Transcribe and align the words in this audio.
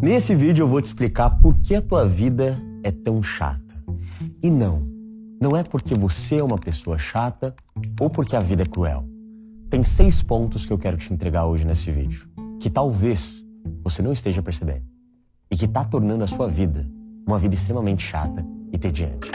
Nesse 0.00 0.34
vídeo 0.34 0.64
eu 0.64 0.68
vou 0.68 0.80
te 0.80 0.86
explicar 0.86 1.30
por 1.38 1.54
que 1.58 1.74
a 1.74 1.82
tua 1.82 2.04
vida 2.04 2.58
é 2.82 2.90
tão 2.90 3.22
chata. 3.22 3.60
E 4.42 4.50
não, 4.50 4.82
não 5.40 5.56
é 5.56 5.62
porque 5.62 5.94
você 5.94 6.38
é 6.38 6.42
uma 6.42 6.58
pessoa 6.58 6.98
chata 6.98 7.54
ou 8.00 8.10
porque 8.10 8.34
a 8.34 8.40
vida 8.40 8.62
é 8.62 8.66
cruel. 8.66 9.04
Tem 9.70 9.84
seis 9.84 10.20
pontos 10.20 10.66
que 10.66 10.72
eu 10.72 10.78
quero 10.78 10.96
te 10.96 11.12
entregar 11.12 11.46
hoje 11.46 11.64
nesse 11.64 11.90
vídeo, 11.92 12.28
que 12.58 12.68
talvez 12.68 13.44
você 13.84 14.02
não 14.02 14.12
esteja 14.12 14.42
percebendo 14.42 14.82
e 15.50 15.56
que 15.56 15.66
está 15.66 15.84
tornando 15.84 16.24
a 16.24 16.26
sua 16.26 16.48
vida 16.48 16.88
uma 17.24 17.38
vida 17.38 17.54
extremamente 17.54 18.02
chata 18.02 18.44
e 18.72 18.78
tediante. 18.78 19.30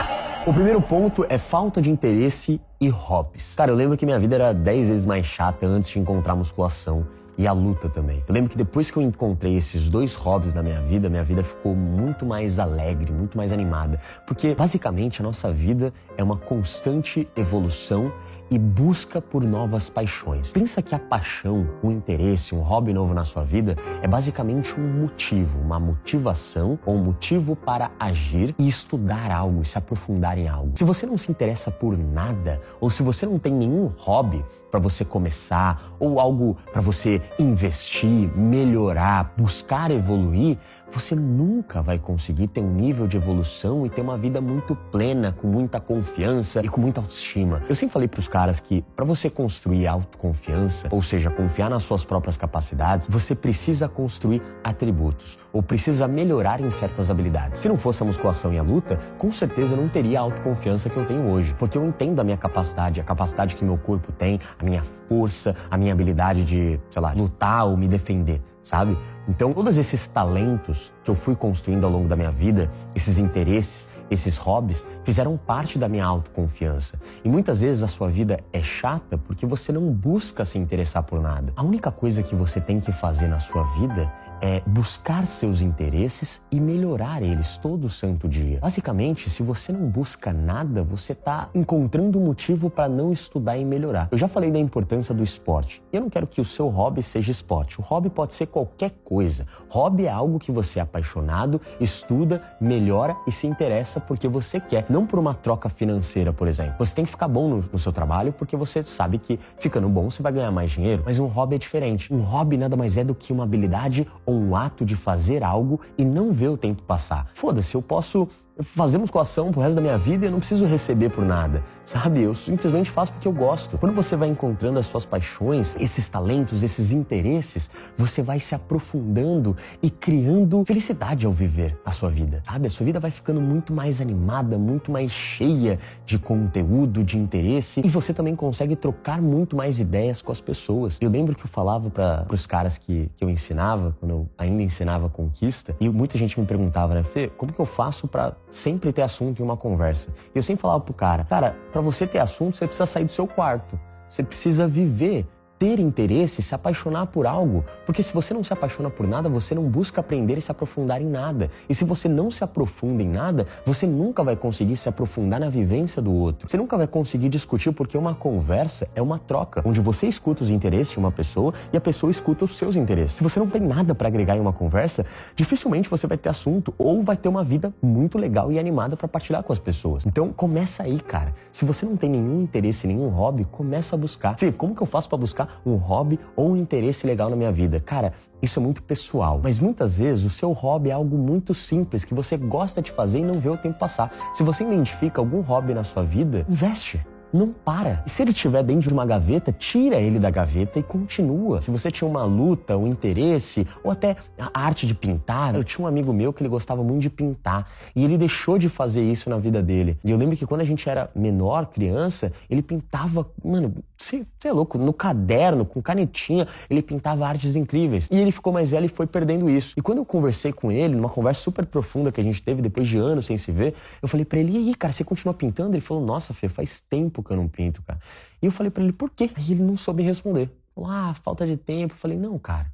O 0.46 0.52
primeiro 0.52 0.82
ponto 0.82 1.24
é 1.28 1.38
falta 1.38 1.80
de 1.80 1.90
interesse 1.90 2.60
e 2.80 2.88
hobbies. 2.88 3.54
Cara, 3.54 3.70
eu 3.70 3.74
lembro 3.74 3.96
que 3.96 4.04
minha 4.04 4.18
vida 4.18 4.34
era 4.34 4.52
dez 4.52 4.88
vezes 4.88 5.06
mais 5.06 5.24
chata 5.24 5.66
antes 5.66 5.88
de 5.88 5.98
encontrar 5.98 6.36
musculação 6.36 7.06
e 7.38 7.46
a 7.46 7.52
luta 7.52 7.88
também. 7.88 8.22
Eu 8.26 8.34
lembro 8.34 8.50
que 8.50 8.58
depois 8.58 8.90
que 8.90 8.96
eu 8.96 9.02
encontrei 9.02 9.56
esses 9.56 9.88
dois 9.88 10.16
hobbies 10.16 10.52
na 10.52 10.62
minha 10.62 10.82
vida, 10.82 11.08
minha 11.08 11.22
vida 11.22 11.44
ficou 11.44 11.74
muito 11.74 12.26
mais 12.26 12.58
alegre, 12.58 13.12
muito 13.12 13.38
mais 13.38 13.52
animada. 13.52 14.00
Porque 14.26 14.56
basicamente 14.56 15.22
a 15.22 15.24
nossa 15.24 15.52
vida 15.52 15.92
é 16.16 16.22
uma 16.22 16.36
constante 16.36 17.28
evolução 17.36 18.12
e 18.50 18.58
busca 18.58 19.20
por 19.20 19.42
novas 19.42 19.90
paixões. 19.90 20.50
Pensa 20.50 20.82
que 20.82 20.94
a 20.94 20.98
paixão, 20.98 21.68
o 21.82 21.90
interesse, 21.90 22.54
um 22.54 22.60
hobby 22.60 22.92
novo 22.92 23.12
na 23.14 23.24
sua 23.24 23.44
vida 23.44 23.76
é 24.02 24.08
basicamente 24.08 24.78
um 24.78 25.00
motivo, 25.00 25.60
uma 25.60 25.78
motivação 25.78 26.78
ou 26.84 26.94
um 26.94 27.04
motivo 27.04 27.54
para 27.54 27.90
agir 28.00 28.54
e 28.58 28.66
estudar 28.66 29.30
algo, 29.30 29.64
se 29.64 29.76
aprofundar 29.76 30.38
em 30.38 30.48
algo. 30.48 30.72
Se 30.76 30.84
você 30.84 31.06
não 31.06 31.18
se 31.18 31.30
interessa 31.30 31.70
por 31.70 31.96
nada 31.96 32.60
ou 32.80 32.90
se 32.90 33.02
você 33.02 33.26
não 33.26 33.38
tem 33.38 33.52
nenhum 33.52 33.92
hobby 33.98 34.44
para 34.70 34.80
você 34.80 35.04
começar 35.04 35.94
ou 35.98 36.20
algo 36.20 36.56
para 36.72 36.80
você 36.80 37.20
investir, 37.38 38.28
melhorar, 38.36 39.32
buscar 39.36 39.90
evoluir, 39.90 40.58
você 40.90 41.14
nunca 41.14 41.82
vai 41.82 41.98
conseguir 41.98 42.48
ter 42.48 42.60
um 42.60 42.72
nível 42.72 43.06
de 43.06 43.16
evolução 43.16 43.84
e 43.84 43.90
ter 43.90 44.00
uma 44.00 44.16
vida 44.16 44.40
muito 44.40 44.74
plena, 44.74 45.32
com 45.32 45.46
muita 45.46 45.80
confiança 45.80 46.60
e 46.64 46.68
com 46.68 46.80
muita 46.80 47.00
autoestima. 47.00 47.62
Eu 47.68 47.74
sempre 47.74 47.92
falei 47.92 48.08
para 48.08 48.20
os 48.20 48.28
caras 48.28 48.58
que 48.60 48.82
para 48.96 49.04
você 49.04 49.28
construir 49.28 49.86
autoconfiança, 49.86 50.88
ou 50.90 51.02
seja, 51.02 51.30
confiar 51.30 51.70
nas 51.70 51.82
suas 51.82 52.04
próprias 52.04 52.36
capacidades, 52.36 53.06
você 53.08 53.34
precisa 53.34 53.88
construir 53.88 54.42
atributos 54.64 55.38
ou 55.52 55.62
precisa 55.62 56.08
melhorar 56.08 56.60
em 56.60 56.70
certas 56.70 57.10
habilidades. 57.10 57.60
Se 57.60 57.68
não 57.68 57.76
fosse 57.76 58.02
a 58.02 58.06
musculação 58.06 58.52
e 58.52 58.58
a 58.58 58.62
luta, 58.62 58.98
com 59.18 59.30
certeza 59.30 59.74
eu 59.74 59.76
não 59.76 59.88
teria 59.88 60.20
a 60.20 60.22
autoconfiança 60.22 60.88
que 60.88 60.96
eu 60.96 61.06
tenho 61.06 61.28
hoje, 61.28 61.54
porque 61.58 61.76
eu 61.76 61.86
entendo 61.86 62.20
a 62.20 62.24
minha 62.24 62.36
capacidade, 62.36 63.00
a 63.00 63.04
capacidade 63.04 63.56
que 63.56 63.64
meu 63.64 63.78
corpo 63.78 64.12
tem, 64.12 64.40
a 64.58 64.64
minha 64.64 64.82
força, 65.08 65.54
a 65.70 65.76
minha 65.76 65.92
habilidade 65.92 66.44
de, 66.44 66.80
sei 66.90 67.02
lá, 67.02 67.12
lutar 67.12 67.66
ou 67.66 67.76
me 67.76 67.88
defender 67.88 68.40
sabe? 68.68 68.98
Então, 69.26 69.52
todos 69.54 69.78
esses 69.78 70.06
talentos 70.08 70.92
que 71.02 71.10
eu 71.10 71.14
fui 71.14 71.34
construindo 71.34 71.84
ao 71.84 71.90
longo 71.90 72.06
da 72.06 72.14
minha 72.14 72.30
vida, 72.30 72.70
esses 72.94 73.18
interesses, 73.18 73.88
esses 74.10 74.36
hobbies, 74.36 74.86
fizeram 75.04 75.38
parte 75.38 75.78
da 75.78 75.88
minha 75.88 76.04
autoconfiança. 76.04 77.00
E 77.24 77.28
muitas 77.30 77.62
vezes 77.62 77.82
a 77.82 77.86
sua 77.86 78.08
vida 78.10 78.38
é 78.52 78.62
chata 78.62 79.16
porque 79.16 79.46
você 79.46 79.72
não 79.72 79.90
busca 79.90 80.44
se 80.44 80.58
interessar 80.58 81.02
por 81.02 81.20
nada. 81.20 81.50
A 81.56 81.62
única 81.62 81.90
coisa 81.90 82.22
que 82.22 82.34
você 82.34 82.60
tem 82.60 82.78
que 82.78 82.92
fazer 82.92 83.26
na 83.26 83.38
sua 83.38 83.62
vida 83.78 84.12
é 84.40 84.62
buscar 84.66 85.26
seus 85.26 85.60
interesses 85.60 86.40
e 86.50 86.60
melhorar 86.60 87.22
eles 87.22 87.56
todo 87.56 87.88
santo 87.88 88.28
dia. 88.28 88.58
Basicamente, 88.60 89.28
se 89.30 89.42
você 89.42 89.72
não 89.72 89.88
busca 89.88 90.32
nada, 90.32 90.82
você 90.82 91.12
está 91.12 91.48
encontrando 91.54 92.20
motivo 92.20 92.70
para 92.70 92.88
não 92.88 93.12
estudar 93.12 93.56
e 93.56 93.64
melhorar. 93.64 94.08
Eu 94.10 94.18
já 94.18 94.28
falei 94.28 94.50
da 94.50 94.58
importância 94.58 95.14
do 95.14 95.22
esporte. 95.22 95.82
Eu 95.92 96.00
não 96.00 96.10
quero 96.10 96.26
que 96.26 96.40
o 96.40 96.44
seu 96.44 96.68
hobby 96.68 97.02
seja 97.02 97.30
esporte. 97.30 97.80
O 97.80 97.82
hobby 97.82 98.10
pode 98.10 98.32
ser 98.32 98.46
qualquer 98.46 98.92
coisa. 99.04 99.46
Hobby 99.68 100.06
é 100.06 100.10
algo 100.10 100.38
que 100.38 100.52
você 100.52 100.78
é 100.78 100.82
apaixonado, 100.82 101.60
estuda, 101.80 102.42
melhora 102.60 103.16
e 103.26 103.32
se 103.32 103.46
interessa 103.46 104.00
porque 104.00 104.28
você 104.28 104.60
quer, 104.60 104.86
não 104.88 105.06
por 105.06 105.18
uma 105.18 105.34
troca 105.34 105.68
financeira, 105.68 106.32
por 106.32 106.48
exemplo. 106.48 106.74
Você 106.78 106.94
tem 106.94 107.04
que 107.04 107.10
ficar 107.10 107.28
bom 107.28 107.48
no, 107.48 107.64
no 107.72 107.78
seu 107.78 107.92
trabalho 107.92 108.32
porque 108.32 108.56
você 108.56 108.82
sabe 108.82 109.18
que 109.18 109.38
ficando 109.58 109.88
bom 109.88 110.10
você 110.10 110.22
vai 110.22 110.32
ganhar 110.32 110.50
mais 110.50 110.70
dinheiro. 110.70 111.02
Mas 111.04 111.18
um 111.18 111.26
hobby 111.26 111.56
é 111.56 111.58
diferente. 111.58 112.12
Um 112.12 112.20
hobby 112.20 112.56
nada 112.56 112.76
mais 112.76 112.96
é 112.96 113.04
do 113.04 113.14
que 113.14 113.32
uma 113.32 113.44
habilidade 113.44 114.06
um 114.32 114.54
ato 114.54 114.84
de 114.84 114.96
fazer 114.96 115.42
algo 115.42 115.80
e 115.96 116.04
não 116.04 116.32
ver 116.32 116.48
o 116.48 116.56
tempo 116.56 116.82
passar. 116.82 117.26
Foda-se, 117.34 117.74
eu 117.74 117.82
posso 117.82 118.28
fazer 118.62 118.98
musculação 118.98 119.52
pro 119.52 119.60
resto 119.60 119.76
da 119.76 119.80
minha 119.80 119.96
vida 119.96 120.24
e 120.24 120.28
eu 120.28 120.32
não 120.32 120.38
preciso 120.38 120.66
receber 120.66 121.10
por 121.10 121.24
nada, 121.24 121.62
sabe? 121.84 122.22
Eu 122.22 122.34
simplesmente 122.34 122.90
faço 122.90 123.12
porque 123.12 123.28
eu 123.28 123.32
gosto. 123.32 123.78
Quando 123.78 123.94
você 123.94 124.16
vai 124.16 124.28
encontrando 124.28 124.78
as 124.78 124.86
suas 124.86 125.06
paixões, 125.06 125.76
esses 125.78 126.10
talentos, 126.10 126.62
esses 126.62 126.90
interesses, 126.90 127.70
você 127.96 128.22
vai 128.22 128.40
se 128.40 128.54
aprofundando 128.54 129.56
e 129.80 129.90
criando 129.90 130.64
felicidade 130.64 131.24
ao 131.24 131.32
viver 131.32 131.78
a 131.84 131.90
sua 131.90 132.10
vida, 132.10 132.42
sabe? 132.44 132.66
A 132.66 132.70
sua 132.70 132.84
vida 132.84 132.98
vai 132.98 133.10
ficando 133.10 133.40
muito 133.40 133.72
mais 133.72 134.00
animada, 134.00 134.58
muito 134.58 134.90
mais 134.90 135.12
cheia 135.12 135.78
de 136.04 136.18
conteúdo, 136.18 137.04
de 137.04 137.16
interesse 137.16 137.80
e 137.84 137.88
você 137.88 138.12
também 138.12 138.34
consegue 138.34 138.74
trocar 138.74 139.22
muito 139.22 139.56
mais 139.56 139.78
ideias 139.78 140.20
com 140.20 140.32
as 140.32 140.40
pessoas. 140.40 140.98
Eu 141.00 141.10
lembro 141.10 141.34
que 141.34 141.44
eu 141.44 141.48
falava 141.48 141.90
para 141.90 142.26
os 142.30 142.46
caras 142.46 142.76
que, 142.76 143.10
que 143.16 143.24
eu 143.24 143.30
ensinava, 143.30 143.96
quando 144.00 144.10
eu 144.10 144.28
ainda 144.36 144.62
ensinava 144.62 145.08
conquista, 145.08 145.76
e 145.80 145.88
muita 145.88 146.18
gente 146.18 146.38
me 146.38 146.46
perguntava, 146.46 146.94
né, 146.94 147.02
Fê, 147.02 147.28
como 147.28 147.52
que 147.52 147.60
eu 147.60 147.66
faço 147.66 148.08
para 148.08 148.34
sempre 148.50 148.92
ter 148.92 149.02
assunto 149.02 149.40
em 149.40 149.44
uma 149.44 149.56
conversa. 149.56 150.08
E 150.34 150.38
eu 150.38 150.42
sempre 150.42 150.62
falava 150.62 150.80
pro 150.80 150.94
cara, 150.94 151.24
cara, 151.24 151.56
para 151.72 151.80
você 151.80 152.06
ter 152.06 152.18
assunto, 152.18 152.56
você 152.56 152.66
precisa 152.66 152.86
sair 152.86 153.04
do 153.04 153.12
seu 153.12 153.26
quarto. 153.26 153.78
Você 154.08 154.22
precisa 154.22 154.66
viver 154.66 155.26
ter 155.58 155.80
interesse, 155.80 156.40
se 156.40 156.54
apaixonar 156.54 157.06
por 157.06 157.26
algo. 157.26 157.64
Porque 157.84 158.02
se 158.02 158.12
você 158.12 158.32
não 158.32 158.44
se 158.44 158.52
apaixona 158.52 158.88
por 158.88 159.06
nada, 159.06 159.28
você 159.28 159.54
não 159.54 159.64
busca 159.64 160.00
aprender 160.00 160.38
e 160.38 160.40
se 160.40 160.50
aprofundar 160.50 161.02
em 161.02 161.06
nada. 161.06 161.50
E 161.68 161.74
se 161.74 161.84
você 161.84 162.08
não 162.08 162.30
se 162.30 162.44
aprofunda 162.44 163.02
em 163.02 163.08
nada, 163.08 163.46
você 163.66 163.86
nunca 163.86 164.22
vai 164.22 164.36
conseguir 164.36 164.76
se 164.76 164.88
aprofundar 164.88 165.40
na 165.40 165.48
vivência 165.48 166.00
do 166.00 166.12
outro. 166.12 166.48
Você 166.48 166.56
nunca 166.56 166.76
vai 166.76 166.86
conseguir 166.86 167.28
discutir 167.28 167.72
porque 167.72 167.98
uma 167.98 168.14
conversa 168.14 168.88
é 168.94 169.02
uma 169.02 169.18
troca, 169.18 169.62
onde 169.64 169.80
você 169.80 170.06
escuta 170.06 170.42
os 170.42 170.50
interesses 170.50 170.92
de 170.92 170.98
uma 170.98 171.10
pessoa 171.10 171.52
e 171.72 171.76
a 171.76 171.80
pessoa 171.80 172.10
escuta 172.10 172.44
os 172.44 172.56
seus 172.56 172.76
interesses. 172.76 173.16
Se 173.16 173.22
você 173.22 173.40
não 173.40 173.48
tem 173.48 173.60
nada 173.60 173.94
para 173.94 174.08
agregar 174.08 174.36
em 174.36 174.40
uma 174.40 174.52
conversa, 174.52 175.04
dificilmente 175.34 175.88
você 175.88 176.06
vai 176.06 176.16
ter 176.16 176.28
assunto 176.28 176.72
ou 176.78 177.02
vai 177.02 177.16
ter 177.16 177.28
uma 177.28 177.42
vida 177.42 177.72
muito 177.82 178.16
legal 178.16 178.52
e 178.52 178.58
animada 178.58 178.96
para 178.96 179.08
partilhar 179.08 179.42
com 179.42 179.52
as 179.52 179.58
pessoas. 179.58 180.06
Então 180.06 180.32
começa 180.32 180.84
aí, 180.84 181.00
cara. 181.00 181.34
Se 181.50 181.64
você 181.64 181.84
não 181.84 181.96
tem 181.96 182.10
nenhum 182.10 182.42
interesse, 182.42 182.86
nenhum 182.86 183.08
hobby, 183.08 183.44
começa 183.44 183.96
a 183.96 183.98
buscar. 183.98 184.38
Fê, 184.38 184.52
como 184.52 184.74
que 184.74 184.82
eu 184.82 184.86
faço 184.86 185.08
para 185.08 185.18
buscar 185.18 185.47
um 185.64 185.76
hobby 185.76 186.18
ou 186.36 186.52
um 186.52 186.56
interesse 186.56 187.06
legal 187.06 187.30
na 187.30 187.36
minha 187.36 187.52
vida. 187.52 187.80
Cara, 187.80 188.12
isso 188.40 188.58
é 188.58 188.62
muito 188.62 188.82
pessoal, 188.82 189.40
mas 189.42 189.58
muitas 189.58 189.98
vezes 189.98 190.24
o 190.24 190.30
seu 190.30 190.52
hobby 190.52 190.90
é 190.90 190.92
algo 190.92 191.16
muito 191.16 191.52
simples 191.54 192.04
que 192.04 192.14
você 192.14 192.36
gosta 192.36 192.80
de 192.80 192.90
fazer 192.90 193.18
e 193.18 193.24
não 193.24 193.34
vê 193.34 193.48
o 193.48 193.56
tempo 193.56 193.78
passar. 193.78 194.12
Se 194.34 194.42
você 194.42 194.64
identifica 194.64 195.20
algum 195.20 195.40
hobby 195.40 195.74
na 195.74 195.84
sua 195.84 196.02
vida, 196.02 196.46
investe 196.48 197.00
não 197.32 197.52
para. 197.52 198.02
E 198.06 198.10
se 198.10 198.22
ele 198.22 198.30
estiver 198.30 198.62
dentro 198.62 198.88
de 198.88 198.94
uma 198.94 199.04
gaveta, 199.04 199.52
tira 199.52 199.96
ele 199.96 200.18
da 200.18 200.30
gaveta 200.30 200.78
e 200.78 200.82
continua. 200.82 201.60
Se 201.60 201.70
você 201.70 201.90
tinha 201.90 202.08
uma 202.08 202.24
luta, 202.24 202.76
um 202.76 202.86
interesse, 202.86 203.66
ou 203.82 203.90
até 203.90 204.16
a 204.38 204.60
arte 204.60 204.86
de 204.86 204.94
pintar, 204.94 205.54
eu 205.54 205.64
tinha 205.64 205.84
um 205.84 205.88
amigo 205.88 206.12
meu 206.12 206.32
que 206.32 206.42
ele 206.42 206.48
gostava 206.48 206.82
muito 206.82 207.02
de 207.02 207.10
pintar 207.10 207.70
e 207.94 208.04
ele 208.04 208.16
deixou 208.16 208.58
de 208.58 208.68
fazer 208.68 209.02
isso 209.02 209.28
na 209.28 209.38
vida 209.38 209.62
dele. 209.62 209.98
E 210.04 210.10
eu 210.10 210.16
lembro 210.16 210.36
que 210.36 210.46
quando 210.46 210.60
a 210.60 210.64
gente 210.64 210.88
era 210.88 211.10
menor, 211.14 211.66
criança, 211.66 212.32
ele 212.48 212.62
pintava, 212.62 213.26
mano, 213.44 213.74
você 213.96 214.24
é 214.44 214.52
louco, 214.52 214.78
no 214.78 214.92
caderno, 214.92 215.64
com 215.64 215.82
canetinha, 215.82 216.46
ele 216.70 216.82
pintava 216.82 217.26
artes 217.26 217.56
incríveis. 217.56 218.08
E 218.10 218.16
ele 218.16 218.30
ficou 218.30 218.52
mais 218.52 218.70
velho 218.70 218.86
e 218.86 218.88
foi 218.88 219.06
perdendo 219.06 219.50
isso. 219.50 219.74
E 219.76 219.82
quando 219.82 219.98
eu 219.98 220.04
conversei 220.04 220.52
com 220.52 220.70
ele, 220.70 220.94
numa 220.94 221.08
conversa 221.08 221.40
super 221.40 221.66
profunda 221.66 222.12
que 222.12 222.20
a 222.20 222.24
gente 222.24 222.42
teve 222.42 222.62
depois 222.62 222.88
de 222.88 222.96
anos 222.98 223.26
sem 223.26 223.36
se 223.36 223.50
ver, 223.50 223.74
eu 224.00 224.08
falei 224.08 224.24
para 224.24 224.38
ele: 224.38 224.52
"E 224.52 224.56
aí, 224.56 224.74
cara, 224.74 224.92
você 224.92 225.04
continua 225.04 225.34
pintando?" 225.34 225.74
Ele 225.74 225.80
falou: 225.80 226.04
"Nossa, 226.04 226.32
Fê, 226.32 226.48
faz 226.48 226.80
tempo 226.80 227.17
tempo 227.18 227.22
que 227.22 227.32
eu 227.32 227.36
não 227.36 227.48
pinto, 227.48 227.82
cara. 227.82 228.00
E 228.40 228.46
eu 228.46 228.52
falei 228.52 228.70
para 228.70 228.82
ele, 228.82 228.92
por 228.92 229.10
quê? 229.10 229.30
Aí 229.34 229.52
ele 229.52 229.62
não 229.62 229.76
soube 229.76 230.02
responder. 230.02 230.50
Falou, 230.74 230.90
ah, 230.90 231.14
falta 231.14 231.46
de 231.46 231.56
tempo. 231.56 231.94
Eu 231.94 231.98
falei, 231.98 232.16
não, 232.16 232.38
cara, 232.38 232.72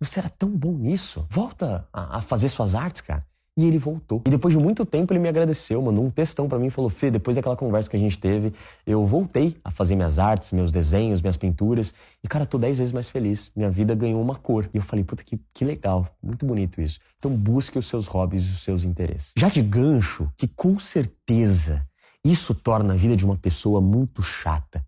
você 0.00 0.18
era 0.18 0.28
tão 0.28 0.50
bom 0.50 0.72
nisso. 0.72 1.26
Volta 1.30 1.86
a, 1.92 2.18
a 2.18 2.20
fazer 2.20 2.48
suas 2.48 2.74
artes, 2.74 3.00
cara. 3.00 3.24
E 3.58 3.64
ele 3.64 3.78
voltou. 3.78 4.20
E 4.26 4.30
depois 4.30 4.52
de 4.52 4.62
muito 4.62 4.84
tempo 4.84 5.14
ele 5.14 5.18
me 5.18 5.30
agradeceu, 5.30 5.80
mandou 5.80 6.04
um 6.04 6.10
textão 6.10 6.46
para 6.46 6.58
mim 6.58 6.68
falou: 6.68 6.90
Fê, 6.90 7.10
depois 7.10 7.36
daquela 7.36 7.56
conversa 7.56 7.88
que 7.88 7.96
a 7.96 7.98
gente 7.98 8.20
teve, 8.20 8.52
eu 8.86 9.06
voltei 9.06 9.56
a 9.64 9.70
fazer 9.70 9.96
minhas 9.96 10.18
artes, 10.18 10.52
meus 10.52 10.70
desenhos, 10.70 11.22
minhas 11.22 11.38
pinturas. 11.38 11.94
E, 12.22 12.28
cara, 12.28 12.44
tô 12.44 12.58
dez 12.58 12.76
vezes 12.76 12.92
mais 12.92 13.08
feliz. 13.08 13.50
Minha 13.56 13.70
vida 13.70 13.94
ganhou 13.94 14.20
uma 14.20 14.34
cor. 14.34 14.68
E 14.74 14.76
eu 14.76 14.82
falei: 14.82 15.06
puta, 15.06 15.24
que, 15.24 15.40
que 15.54 15.64
legal. 15.64 16.06
Muito 16.22 16.44
bonito 16.44 16.82
isso. 16.82 17.00
Então 17.18 17.34
busque 17.34 17.78
os 17.78 17.86
seus 17.86 18.06
hobbies 18.06 18.46
e 18.46 18.50
os 18.50 18.62
seus 18.62 18.84
interesses. 18.84 19.32
Já 19.34 19.48
de 19.48 19.62
gancho, 19.62 20.30
que 20.36 20.46
com 20.46 20.78
certeza 20.78 21.82
isso 22.30 22.54
torna 22.54 22.94
a 22.94 22.96
vida 22.96 23.16
de 23.16 23.24
uma 23.24 23.36
pessoa 23.36 23.80
muito 23.80 24.22
chata. 24.22 24.84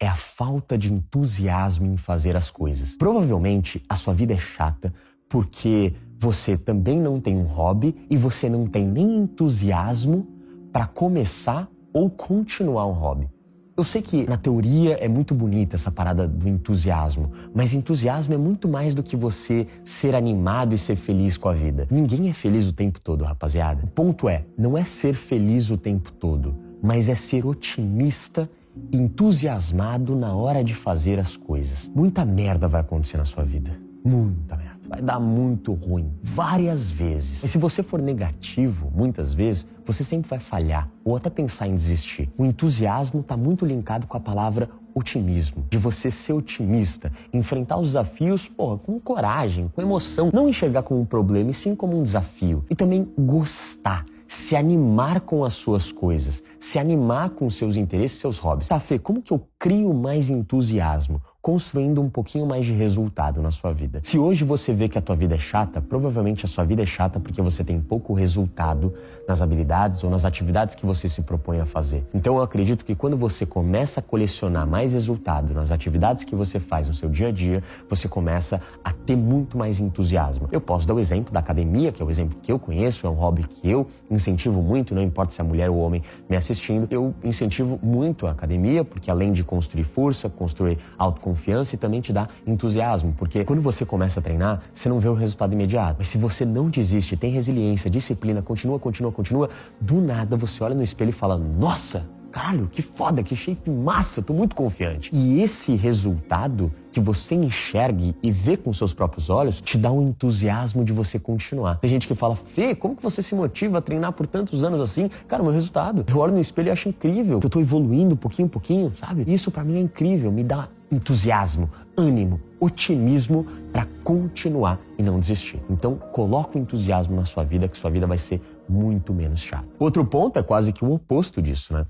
É 0.00 0.06
a 0.06 0.14
falta 0.14 0.78
de 0.78 0.92
entusiasmo 0.92 1.86
em 1.86 1.96
fazer 1.96 2.36
as 2.36 2.50
coisas. 2.50 2.96
Provavelmente 2.96 3.84
a 3.88 3.96
sua 3.96 4.14
vida 4.14 4.34
é 4.34 4.38
chata 4.38 4.94
porque 5.28 5.92
você 6.18 6.56
também 6.56 7.00
não 7.00 7.20
tem 7.20 7.36
um 7.36 7.44
hobby 7.44 7.94
e 8.08 8.16
você 8.16 8.48
não 8.48 8.66
tem 8.66 8.86
nem 8.86 9.18
entusiasmo 9.18 10.26
para 10.72 10.86
começar 10.86 11.68
ou 11.92 12.08
continuar 12.10 12.86
um 12.86 12.92
hobby. 12.92 13.28
Eu 13.76 13.84
sei 13.84 14.02
que 14.02 14.26
na 14.28 14.36
teoria 14.36 14.94
é 14.94 15.06
muito 15.06 15.32
bonita 15.32 15.76
essa 15.76 15.88
parada 15.88 16.26
do 16.26 16.48
entusiasmo, 16.48 17.30
mas 17.54 17.72
entusiasmo 17.72 18.34
é 18.34 18.36
muito 18.36 18.66
mais 18.66 18.92
do 18.92 19.04
que 19.04 19.14
você 19.14 19.68
ser 19.84 20.16
animado 20.16 20.74
e 20.74 20.78
ser 20.78 20.96
feliz 20.96 21.36
com 21.36 21.48
a 21.48 21.54
vida. 21.54 21.86
Ninguém 21.88 22.28
é 22.28 22.32
feliz 22.32 22.66
o 22.66 22.72
tempo 22.72 22.98
todo, 23.00 23.22
rapaziada. 23.22 23.84
O 23.84 23.86
ponto 23.86 24.28
é, 24.28 24.44
não 24.58 24.76
é 24.76 24.82
ser 24.82 25.14
feliz 25.14 25.70
o 25.70 25.76
tempo 25.76 26.10
todo, 26.10 26.56
mas 26.82 27.08
é 27.08 27.14
ser 27.14 27.46
otimista 27.46 28.48
entusiasmado 28.92 30.14
na 30.14 30.34
hora 30.34 30.62
de 30.62 30.74
fazer 30.74 31.18
as 31.18 31.36
coisas. 31.36 31.90
Muita 31.94 32.24
merda 32.24 32.68
vai 32.68 32.80
acontecer 32.80 33.16
na 33.16 33.24
sua 33.24 33.44
vida. 33.44 33.72
Muita 34.04 34.56
merda. 34.56 34.78
Vai 34.88 35.02
dar 35.02 35.20
muito 35.20 35.74
ruim 35.74 36.10
várias 36.22 36.90
vezes. 36.90 37.44
E 37.44 37.48
se 37.48 37.58
você 37.58 37.82
for 37.82 38.00
negativo, 38.00 38.90
muitas 38.94 39.34
vezes, 39.34 39.68
você 39.84 40.02
sempre 40.02 40.30
vai 40.30 40.38
falhar 40.38 40.88
ou 41.04 41.14
até 41.14 41.28
pensar 41.28 41.66
em 41.66 41.74
desistir. 41.74 42.30
O 42.38 42.44
entusiasmo 42.44 43.20
está 43.20 43.36
muito 43.36 43.66
linkado 43.66 44.06
com 44.06 44.16
a 44.16 44.20
palavra 44.20 44.70
otimismo, 44.94 45.64
de 45.70 45.78
você 45.78 46.10
ser 46.10 46.32
otimista, 46.32 47.12
enfrentar 47.32 47.76
os 47.78 47.88
desafios 47.88 48.48
porra, 48.48 48.78
com 48.78 48.98
coragem, 48.98 49.70
com 49.74 49.80
emoção, 49.80 50.30
não 50.32 50.48
enxergar 50.48 50.82
como 50.82 51.00
um 51.00 51.04
problema 51.04 51.50
e 51.50 51.54
sim 51.54 51.74
como 51.74 51.98
um 51.98 52.02
desafio. 52.02 52.64
E 52.70 52.74
também 52.74 53.06
gostar 53.16 54.04
se 54.48 54.56
animar 54.56 55.20
com 55.20 55.44
as 55.44 55.52
suas 55.52 55.92
coisas, 55.92 56.42
se 56.58 56.78
animar 56.78 57.28
com 57.28 57.50
seus 57.50 57.76
interesses, 57.76 58.18
seus 58.18 58.38
hobbies. 58.38 58.68
Tá, 58.68 58.80
Fê, 58.80 58.98
como 58.98 59.20
que 59.20 59.30
eu 59.30 59.46
crio 59.58 59.92
mais 59.92 60.30
entusiasmo? 60.30 61.20
Construindo 61.40 62.00
um 62.02 62.10
pouquinho 62.10 62.44
mais 62.44 62.66
de 62.66 62.72
resultado 62.72 63.40
na 63.40 63.50
sua 63.50 63.72
vida. 63.72 64.00
Se 64.02 64.18
hoje 64.18 64.44
você 64.44 64.72
vê 64.72 64.88
que 64.88 64.98
a 64.98 65.00
tua 65.00 65.14
vida 65.14 65.36
é 65.36 65.38
chata, 65.38 65.80
provavelmente 65.80 66.44
a 66.44 66.48
sua 66.48 66.64
vida 66.64 66.82
é 66.82 66.86
chata 66.86 67.20
porque 67.20 67.40
você 67.40 67.62
tem 67.62 67.80
pouco 67.80 68.12
resultado 68.12 68.92
nas 69.26 69.40
habilidades 69.40 70.02
ou 70.02 70.10
nas 70.10 70.24
atividades 70.24 70.74
que 70.74 70.84
você 70.84 71.08
se 71.08 71.22
propõe 71.22 71.60
a 71.60 71.66
fazer. 71.66 72.04
Então 72.12 72.36
eu 72.36 72.42
acredito 72.42 72.84
que 72.84 72.94
quando 72.94 73.16
você 73.16 73.46
começa 73.46 74.00
a 74.00 74.02
colecionar 74.02 74.66
mais 74.66 74.94
resultado 74.94 75.54
nas 75.54 75.70
atividades 75.70 76.24
que 76.24 76.34
você 76.34 76.58
faz 76.58 76.88
no 76.88 76.94
seu 76.94 77.08
dia 77.08 77.28
a 77.28 77.32
dia, 77.32 77.62
você 77.88 78.08
começa 78.08 78.60
a 78.82 78.92
ter 78.92 79.16
muito 79.16 79.56
mais 79.56 79.78
entusiasmo. 79.78 80.48
Eu 80.50 80.60
posso 80.60 80.88
dar 80.88 80.94
o 80.94 81.00
exemplo 81.00 81.32
da 81.32 81.40
academia, 81.40 81.92
que 81.92 82.02
é 82.02 82.04
o 82.04 82.10
exemplo 82.10 82.36
que 82.42 82.50
eu 82.50 82.58
conheço, 82.58 83.06
é 83.06 83.10
um 83.10 83.14
hobby 83.14 83.44
que 83.44 83.68
eu 83.68 83.86
incentivo 84.10 84.60
muito, 84.60 84.94
não 84.94 85.02
importa 85.02 85.32
se 85.32 85.40
é 85.40 85.44
mulher 85.44 85.70
ou 85.70 85.78
homem 85.78 86.02
me 86.28 86.36
assistindo, 86.36 86.88
eu 86.90 87.14
incentivo 87.22 87.78
muito 87.82 88.26
a 88.26 88.32
academia, 88.32 88.84
porque 88.84 89.10
além 89.10 89.32
de 89.32 89.44
construir 89.44 89.84
força, 89.84 90.28
construir 90.28 90.78
autoconfiança, 90.98 91.27
confiança 91.28 91.74
e 91.74 91.78
também 91.78 92.00
te 92.00 92.12
dá 92.12 92.28
entusiasmo, 92.46 93.14
porque 93.16 93.44
quando 93.44 93.60
você 93.60 93.84
começa 93.84 94.20
a 94.20 94.22
treinar, 94.22 94.62
você 94.72 94.88
não 94.88 94.98
vê 94.98 95.08
o 95.08 95.14
resultado 95.14 95.52
imediato. 95.52 95.96
Mas 95.98 96.08
se 96.08 96.16
você 96.16 96.44
não 96.44 96.70
desiste, 96.70 97.16
tem 97.16 97.30
resiliência, 97.30 97.90
disciplina, 97.90 98.40
continua, 98.40 98.78
continua, 98.78 99.12
continua, 99.12 99.50
do 99.80 100.00
nada 100.00 100.36
você 100.36 100.64
olha 100.64 100.74
no 100.74 100.82
espelho 100.82 101.10
e 101.10 101.12
fala: 101.12 101.36
"Nossa, 101.36 102.06
caralho, 102.32 102.68
que 102.72 102.82
foda, 102.82 103.22
que 103.22 103.36
shape 103.36 103.70
massa, 103.70 104.22
tô 104.22 104.32
muito 104.32 104.56
confiante". 104.56 105.10
E 105.14 105.42
esse 105.42 105.74
resultado 105.76 106.72
que 106.90 107.00
você 107.00 107.34
enxergue 107.34 108.16
e 108.22 108.30
vê 108.30 108.56
com 108.56 108.72
seus 108.72 108.94
próprios 108.94 109.28
olhos 109.28 109.60
te 109.60 109.76
dá 109.76 109.92
um 109.92 110.02
entusiasmo 110.02 110.84
de 110.84 110.92
você 110.92 111.18
continuar. 111.18 111.76
Tem 111.76 111.90
gente 111.90 112.08
que 112.08 112.14
fala, 112.14 112.34
Fê, 112.34 112.74
como 112.74 112.96
que 112.96 113.02
você 113.02 113.22
se 113.22 113.34
motiva 113.34 113.78
a 113.78 113.80
treinar 113.80 114.12
por 114.12 114.26
tantos 114.26 114.64
anos 114.64 114.80
assim? 114.80 115.10
Cara, 115.28 115.42
meu 115.42 115.52
resultado. 115.52 116.04
Eu 116.08 116.18
olho 116.18 116.32
no 116.32 116.40
espelho 116.40 116.68
e 116.68 116.70
acho 116.70 116.88
incrível 116.88 117.40
eu 117.42 117.50
tô 117.50 117.60
evoluindo 117.60 118.16
pouquinho 118.16 118.48
pouquinho, 118.48 118.92
sabe? 118.96 119.24
Isso 119.26 119.50
para 119.50 119.62
mim 119.62 119.76
é 119.76 119.80
incrível, 119.80 120.32
me 120.32 120.42
dá 120.42 120.68
entusiasmo, 120.90 121.70
ânimo, 121.96 122.40
otimismo 122.60 123.44
para 123.72 123.86
continuar 124.02 124.80
e 124.96 125.02
não 125.02 125.20
desistir. 125.20 125.62
Então, 125.68 125.96
coloca 125.96 126.58
o 126.58 126.60
entusiasmo 126.60 127.16
na 127.16 127.24
sua 127.24 127.44
vida 127.44 127.68
que 127.68 127.76
sua 127.76 127.90
vida 127.90 128.06
vai 128.06 128.18
ser 128.18 128.40
muito 128.68 129.12
menos 129.12 129.40
chata. 129.40 129.68
Outro 129.78 130.04
ponto 130.04 130.38
é 130.38 130.42
quase 130.42 130.72
que 130.72 130.84
o 130.84 130.92
oposto 130.92 131.40
disso, 131.40 131.72
né? 131.74 131.86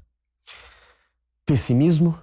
Pessimismo 1.46 2.18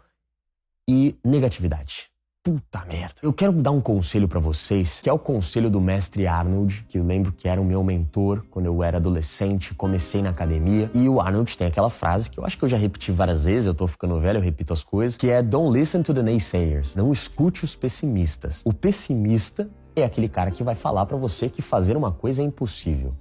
e 0.88 1.16
negatividade. 1.24 2.10
Puta 2.45 2.86
merda. 2.86 3.15
Eu 3.24 3.33
quero 3.33 3.51
dar 3.51 3.71
um 3.71 3.81
conselho 3.81 4.27
para 4.27 4.39
vocês, 4.39 5.01
que 5.01 5.09
é 5.09 5.12
o 5.12 5.18
conselho 5.18 5.68
do 5.68 5.81
mestre 5.81 6.27
Arnold, 6.27 6.86
que 6.88 7.00
eu 7.00 7.03
lembro 7.03 7.31
que 7.31 7.47
era 7.47 7.59
o 7.59 7.65
meu 7.65 7.83
mentor 7.83 8.45
quando 8.51 8.68
eu 8.68 8.83
era 8.83 8.97
adolescente, 8.97 9.74
comecei 9.74 10.21
na 10.21 10.30
academia. 10.30 10.92
E 10.94 11.09
o 11.09 11.19
Arnold 11.19 11.57
tem 11.57 11.65
aquela 11.65 11.89
frase 11.89 12.30
que 12.30 12.39
eu 12.39 12.45
acho 12.45 12.56
que 12.56 12.63
eu 12.63 12.69
já 12.69 12.77
repeti 12.77 13.12
várias 13.12 13.45
vezes, 13.45 13.65
eu 13.65 13.74
tô 13.74 13.88
ficando 13.88 14.19
velho, 14.19 14.38
eu 14.38 14.44
repito 14.44 14.74
as 14.74 14.83
coisas, 14.83 15.18
que 15.18 15.27
é 15.27 15.42
Don't 15.42 15.75
listen 15.75 16.03
to 16.03 16.13
the 16.13 16.21
naysayers. 16.21 16.95
Não 16.95 17.12
escute 17.12 17.63
os 17.63 17.75
pessimistas. 17.75 18.62
O 18.63 18.71
pessimista 18.71 19.68
é 19.95 20.03
aquele 20.03 20.30
cara 20.30 20.51
que 20.51 20.62
vai 20.62 20.75
falar 20.75 21.07
para 21.07 21.18
você 21.18 21.50
que 21.50 21.63
fazer 21.63 21.97
uma 21.97 22.12
coisa 22.12 22.44
é 22.44 22.45
impossível. 22.45 23.15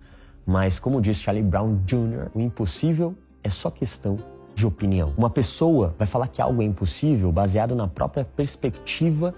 Mas 0.45 0.79
como 0.79 1.01
disse 1.01 1.21
Charlie 1.21 1.43
Brown 1.43 1.79
Jr., 1.87 2.29
o 2.35 2.43
impossível 2.43 3.15
é 3.43 3.49
só 3.49 3.71
questão 3.71 4.19
de 4.55 4.67
opinião. 4.67 5.13
Uma 5.17 5.31
pessoa 5.31 5.95
vai 5.99 6.07
falar 6.07 6.29
que 6.29 6.41
algo 6.41 6.63
é 6.63 6.65
impossível 6.65 7.31
baseado 7.33 7.75
na 7.75 7.89
própria 7.89 8.25
perspectiva 8.25 9.35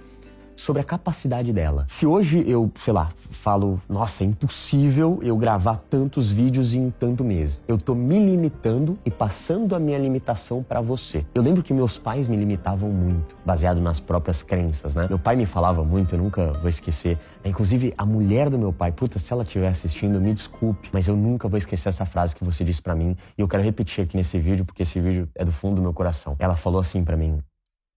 sobre 0.56 0.81
a 0.81 0.85
capacidade 0.85 1.53
dela. 1.53 1.85
Se 1.88 2.06
hoje 2.06 2.43
eu, 2.49 2.70
sei 2.76 2.93
lá, 2.93 3.11
falo, 3.31 3.81
nossa, 3.88 4.25
é 4.25 4.26
impossível 4.26 5.20
eu 5.23 5.37
gravar 5.37 5.76
tantos 5.76 6.31
vídeos 6.31 6.75
em 6.75 6.91
tanto 6.91 7.23
mês. 7.23 7.62
Eu 7.69 7.79
tô 7.79 7.94
me 7.94 8.19
limitando 8.19 8.99
e 9.05 9.11
passando 9.11 9.75
a 9.76 9.79
minha 9.79 9.99
limitação 9.99 10.62
para 10.62 10.81
você. 10.81 11.25
Eu 11.35 11.43
lembro 11.43 11.62
que 11.62 11.73
meus 11.73 11.99
pais 11.99 12.26
me 12.26 12.37
limitavam 12.37 12.91
muito, 12.91 13.37
baseado 13.44 13.81
nas 13.81 14.00
próprias 14.00 14.43
crenças, 14.43 14.94
né? 14.94 15.06
Meu 15.08 15.19
pai 15.19 15.37
me 15.37 15.47
falava 15.47 15.85
muito, 15.85 16.14
eu 16.14 16.19
nunca 16.19 16.53
vou 16.53 16.69
esquecer. 16.69 17.19
Inclusive, 17.44 17.94
a 17.97 18.05
mulher 18.05 18.50
do 18.50 18.59
meu 18.59 18.73
pai, 18.73 18.91
puta, 18.91 19.19
se 19.19 19.32
ela 19.32 19.43
estiver 19.43 19.69
assistindo, 19.69 20.20
me 20.20 20.32
desculpe, 20.32 20.88
mas 20.93 21.06
eu 21.06 21.17
nunca 21.17 21.49
vou 21.49 21.59
esquecer 21.59 21.88
essa 21.91 22.05
frase 22.05 22.35
que 22.35 22.44
você 22.44 22.64
disse 22.64 22.82
para 22.82 22.94
mim 22.94 23.17
e 23.37 23.41
eu 23.41 23.49
quero 23.49 23.62
repetir 23.62 24.05
aqui 24.05 24.17
nesse 24.17 24.38
vídeo 24.38 24.64
porque 24.64 24.82
esse 24.82 25.00
vídeo 25.00 25.29
é 25.35 25.44
do 25.44 25.52
fundo 25.52 25.76
do 25.76 25.82
meu 25.82 25.93
coração. 25.93 26.37
Ela 26.38 26.56
falou 26.56 26.81
assim 26.81 27.05
para 27.05 27.17
mim: 27.17 27.41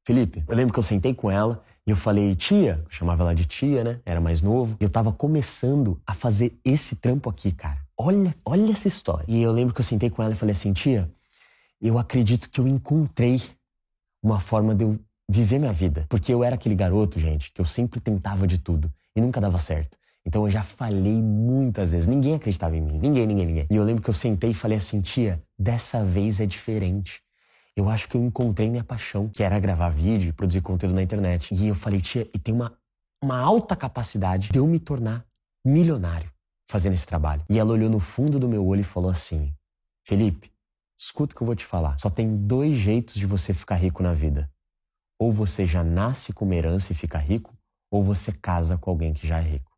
Felipe, 0.09 0.43
eu 0.47 0.55
lembro 0.55 0.73
que 0.73 0.79
eu 0.79 0.83
sentei 0.83 1.13
com 1.13 1.29
ela 1.29 1.63
e 1.85 1.91
eu 1.91 1.95
falei, 1.95 2.35
tia, 2.35 2.81
eu 2.83 2.89
chamava 2.89 3.21
ela 3.21 3.35
de 3.35 3.45
tia, 3.45 3.83
né? 3.83 3.99
Era 4.03 4.19
mais 4.19 4.41
novo. 4.41 4.75
Eu 4.79 4.89
tava 4.89 5.11
começando 5.11 6.01
a 6.03 6.15
fazer 6.15 6.57
esse 6.65 6.95
trampo 6.95 7.29
aqui, 7.29 7.51
cara. 7.51 7.77
Olha, 7.95 8.35
olha 8.43 8.71
essa 8.71 8.87
história. 8.87 9.23
E 9.27 9.39
eu 9.39 9.51
lembro 9.51 9.71
que 9.71 9.81
eu 9.81 9.85
sentei 9.85 10.09
com 10.09 10.23
ela 10.23 10.33
e 10.33 10.35
falei 10.35 10.53
assim, 10.53 10.73
tia, 10.73 11.07
eu 11.79 11.99
acredito 11.99 12.49
que 12.49 12.59
eu 12.59 12.67
encontrei 12.67 13.39
uma 14.23 14.39
forma 14.39 14.73
de 14.73 14.83
eu 14.83 14.99
viver 15.29 15.59
minha 15.59 15.73
vida. 15.73 16.07
Porque 16.09 16.33
eu 16.33 16.43
era 16.43 16.55
aquele 16.55 16.73
garoto, 16.73 17.19
gente, 17.19 17.51
que 17.53 17.61
eu 17.61 17.65
sempre 17.65 17.99
tentava 17.99 18.47
de 18.47 18.57
tudo 18.57 18.91
e 19.15 19.21
nunca 19.21 19.39
dava 19.39 19.59
certo. 19.59 19.95
Então 20.25 20.43
eu 20.43 20.49
já 20.49 20.63
falhei 20.63 21.21
muitas 21.21 21.91
vezes. 21.91 22.09
Ninguém 22.09 22.33
acreditava 22.33 22.75
em 22.75 22.81
mim. 22.81 22.97
Ninguém, 22.97 23.27
ninguém, 23.27 23.45
ninguém. 23.45 23.67
E 23.69 23.75
eu 23.75 23.83
lembro 23.83 24.01
que 24.01 24.09
eu 24.09 24.13
sentei 24.15 24.49
e 24.49 24.55
falei 24.55 24.79
assim, 24.79 25.01
tia, 25.01 25.39
dessa 25.55 26.03
vez 26.03 26.41
é 26.41 26.47
diferente 26.47 27.21
eu 27.79 27.89
acho 27.89 28.09
que 28.09 28.17
eu 28.17 28.23
encontrei 28.23 28.69
minha 28.69 28.83
paixão, 28.83 29.29
que 29.29 29.41
era 29.41 29.59
gravar 29.59 29.89
vídeo 29.89 30.33
produzir 30.33 30.61
conteúdo 30.61 30.95
na 30.95 31.01
internet. 31.01 31.53
E 31.53 31.67
eu 31.67 31.75
falei, 31.75 32.01
tia, 32.01 32.29
e 32.33 32.37
tem 32.37 32.53
uma, 32.53 32.77
uma 33.23 33.39
alta 33.39 33.75
capacidade 33.75 34.49
de 34.49 34.59
eu 34.59 34.67
me 34.67 34.79
tornar 34.79 35.25
milionário 35.65 36.29
fazendo 36.67 36.93
esse 36.93 37.07
trabalho. 37.07 37.43
E 37.49 37.57
ela 37.57 37.71
olhou 37.71 37.89
no 37.89 37.99
fundo 37.99 38.37
do 38.37 38.49
meu 38.49 38.65
olho 38.65 38.81
e 38.81 38.83
falou 38.83 39.09
assim: 39.09 39.53
Felipe, 40.05 40.51
escuta 40.99 41.33
o 41.33 41.37
que 41.37 41.41
eu 41.41 41.47
vou 41.47 41.55
te 41.55 41.65
falar. 41.65 41.97
Só 41.97 42.09
tem 42.09 42.35
dois 42.35 42.75
jeitos 42.75 43.15
de 43.15 43.25
você 43.25 43.53
ficar 43.53 43.75
rico 43.75 44.03
na 44.03 44.13
vida. 44.13 44.51
Ou 45.17 45.31
você 45.31 45.65
já 45.65 45.83
nasce 45.83 46.33
com 46.33 46.45
uma 46.45 46.55
herança 46.55 46.91
e 46.91 46.95
fica 46.95 47.17
rico, 47.17 47.57
ou 47.89 48.03
você 48.03 48.31
casa 48.31 48.77
com 48.77 48.89
alguém 48.89 49.13
que 49.13 49.25
já 49.25 49.39
é 49.39 49.43
rico. 49.43 49.71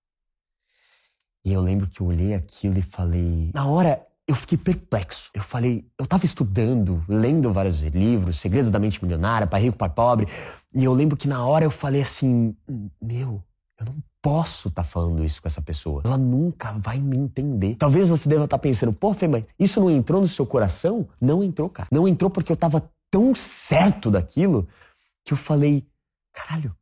E 1.45 1.53
eu 1.53 1.61
lembro 1.61 1.87
que 1.87 2.01
eu 2.01 2.07
olhei 2.07 2.33
aquilo 2.33 2.77
e 2.77 2.83
falei. 2.83 3.51
Na 3.53 3.67
hora, 3.67 4.05
eu 4.31 4.35
fiquei 4.35 4.57
perplexo. 4.57 5.29
Eu 5.33 5.41
falei, 5.41 5.85
eu 5.99 6.03
estava 6.03 6.25
estudando, 6.25 7.03
lendo 7.07 7.51
vários 7.51 7.81
livros, 7.81 8.39
Segredos 8.39 8.71
da 8.71 8.79
Mente 8.79 9.03
Milionária, 9.03 9.45
Pai 9.45 9.61
Rico, 9.61 9.77
Pai 9.77 9.89
Pobre, 9.89 10.27
e 10.73 10.83
eu 10.83 10.93
lembro 10.93 11.17
que 11.17 11.27
na 11.27 11.45
hora 11.45 11.65
eu 11.65 11.71
falei 11.71 12.01
assim, 12.01 12.55
meu, 13.01 13.43
eu 13.77 13.85
não 13.85 13.95
posso 14.21 14.69
estar 14.69 14.83
tá 14.83 14.87
falando 14.87 15.23
isso 15.23 15.41
com 15.41 15.49
essa 15.49 15.61
pessoa. 15.61 16.01
Ela 16.05 16.17
nunca 16.17 16.71
vai 16.71 16.97
me 16.97 17.17
entender. 17.17 17.75
Talvez 17.75 18.07
você 18.07 18.29
deva 18.29 18.45
estar 18.45 18.57
tá 18.57 18.61
pensando, 18.61 18.93
pô, 18.93 19.13
Fê, 19.13 19.27
mas 19.27 19.43
isso 19.59 19.81
não 19.81 19.91
entrou 19.91 20.21
no 20.21 20.27
seu 20.27 20.45
coração? 20.45 21.09
Não 21.19 21.43
entrou, 21.43 21.69
cara. 21.69 21.89
Não 21.91 22.07
entrou 22.07 22.29
porque 22.29 22.51
eu 22.51 22.55
estava 22.55 22.89
tão 23.09 23.35
certo 23.35 24.09
daquilo 24.09 24.65
que 25.25 25.33
eu 25.33 25.37
falei, 25.37 25.85
caralho, 26.31 26.73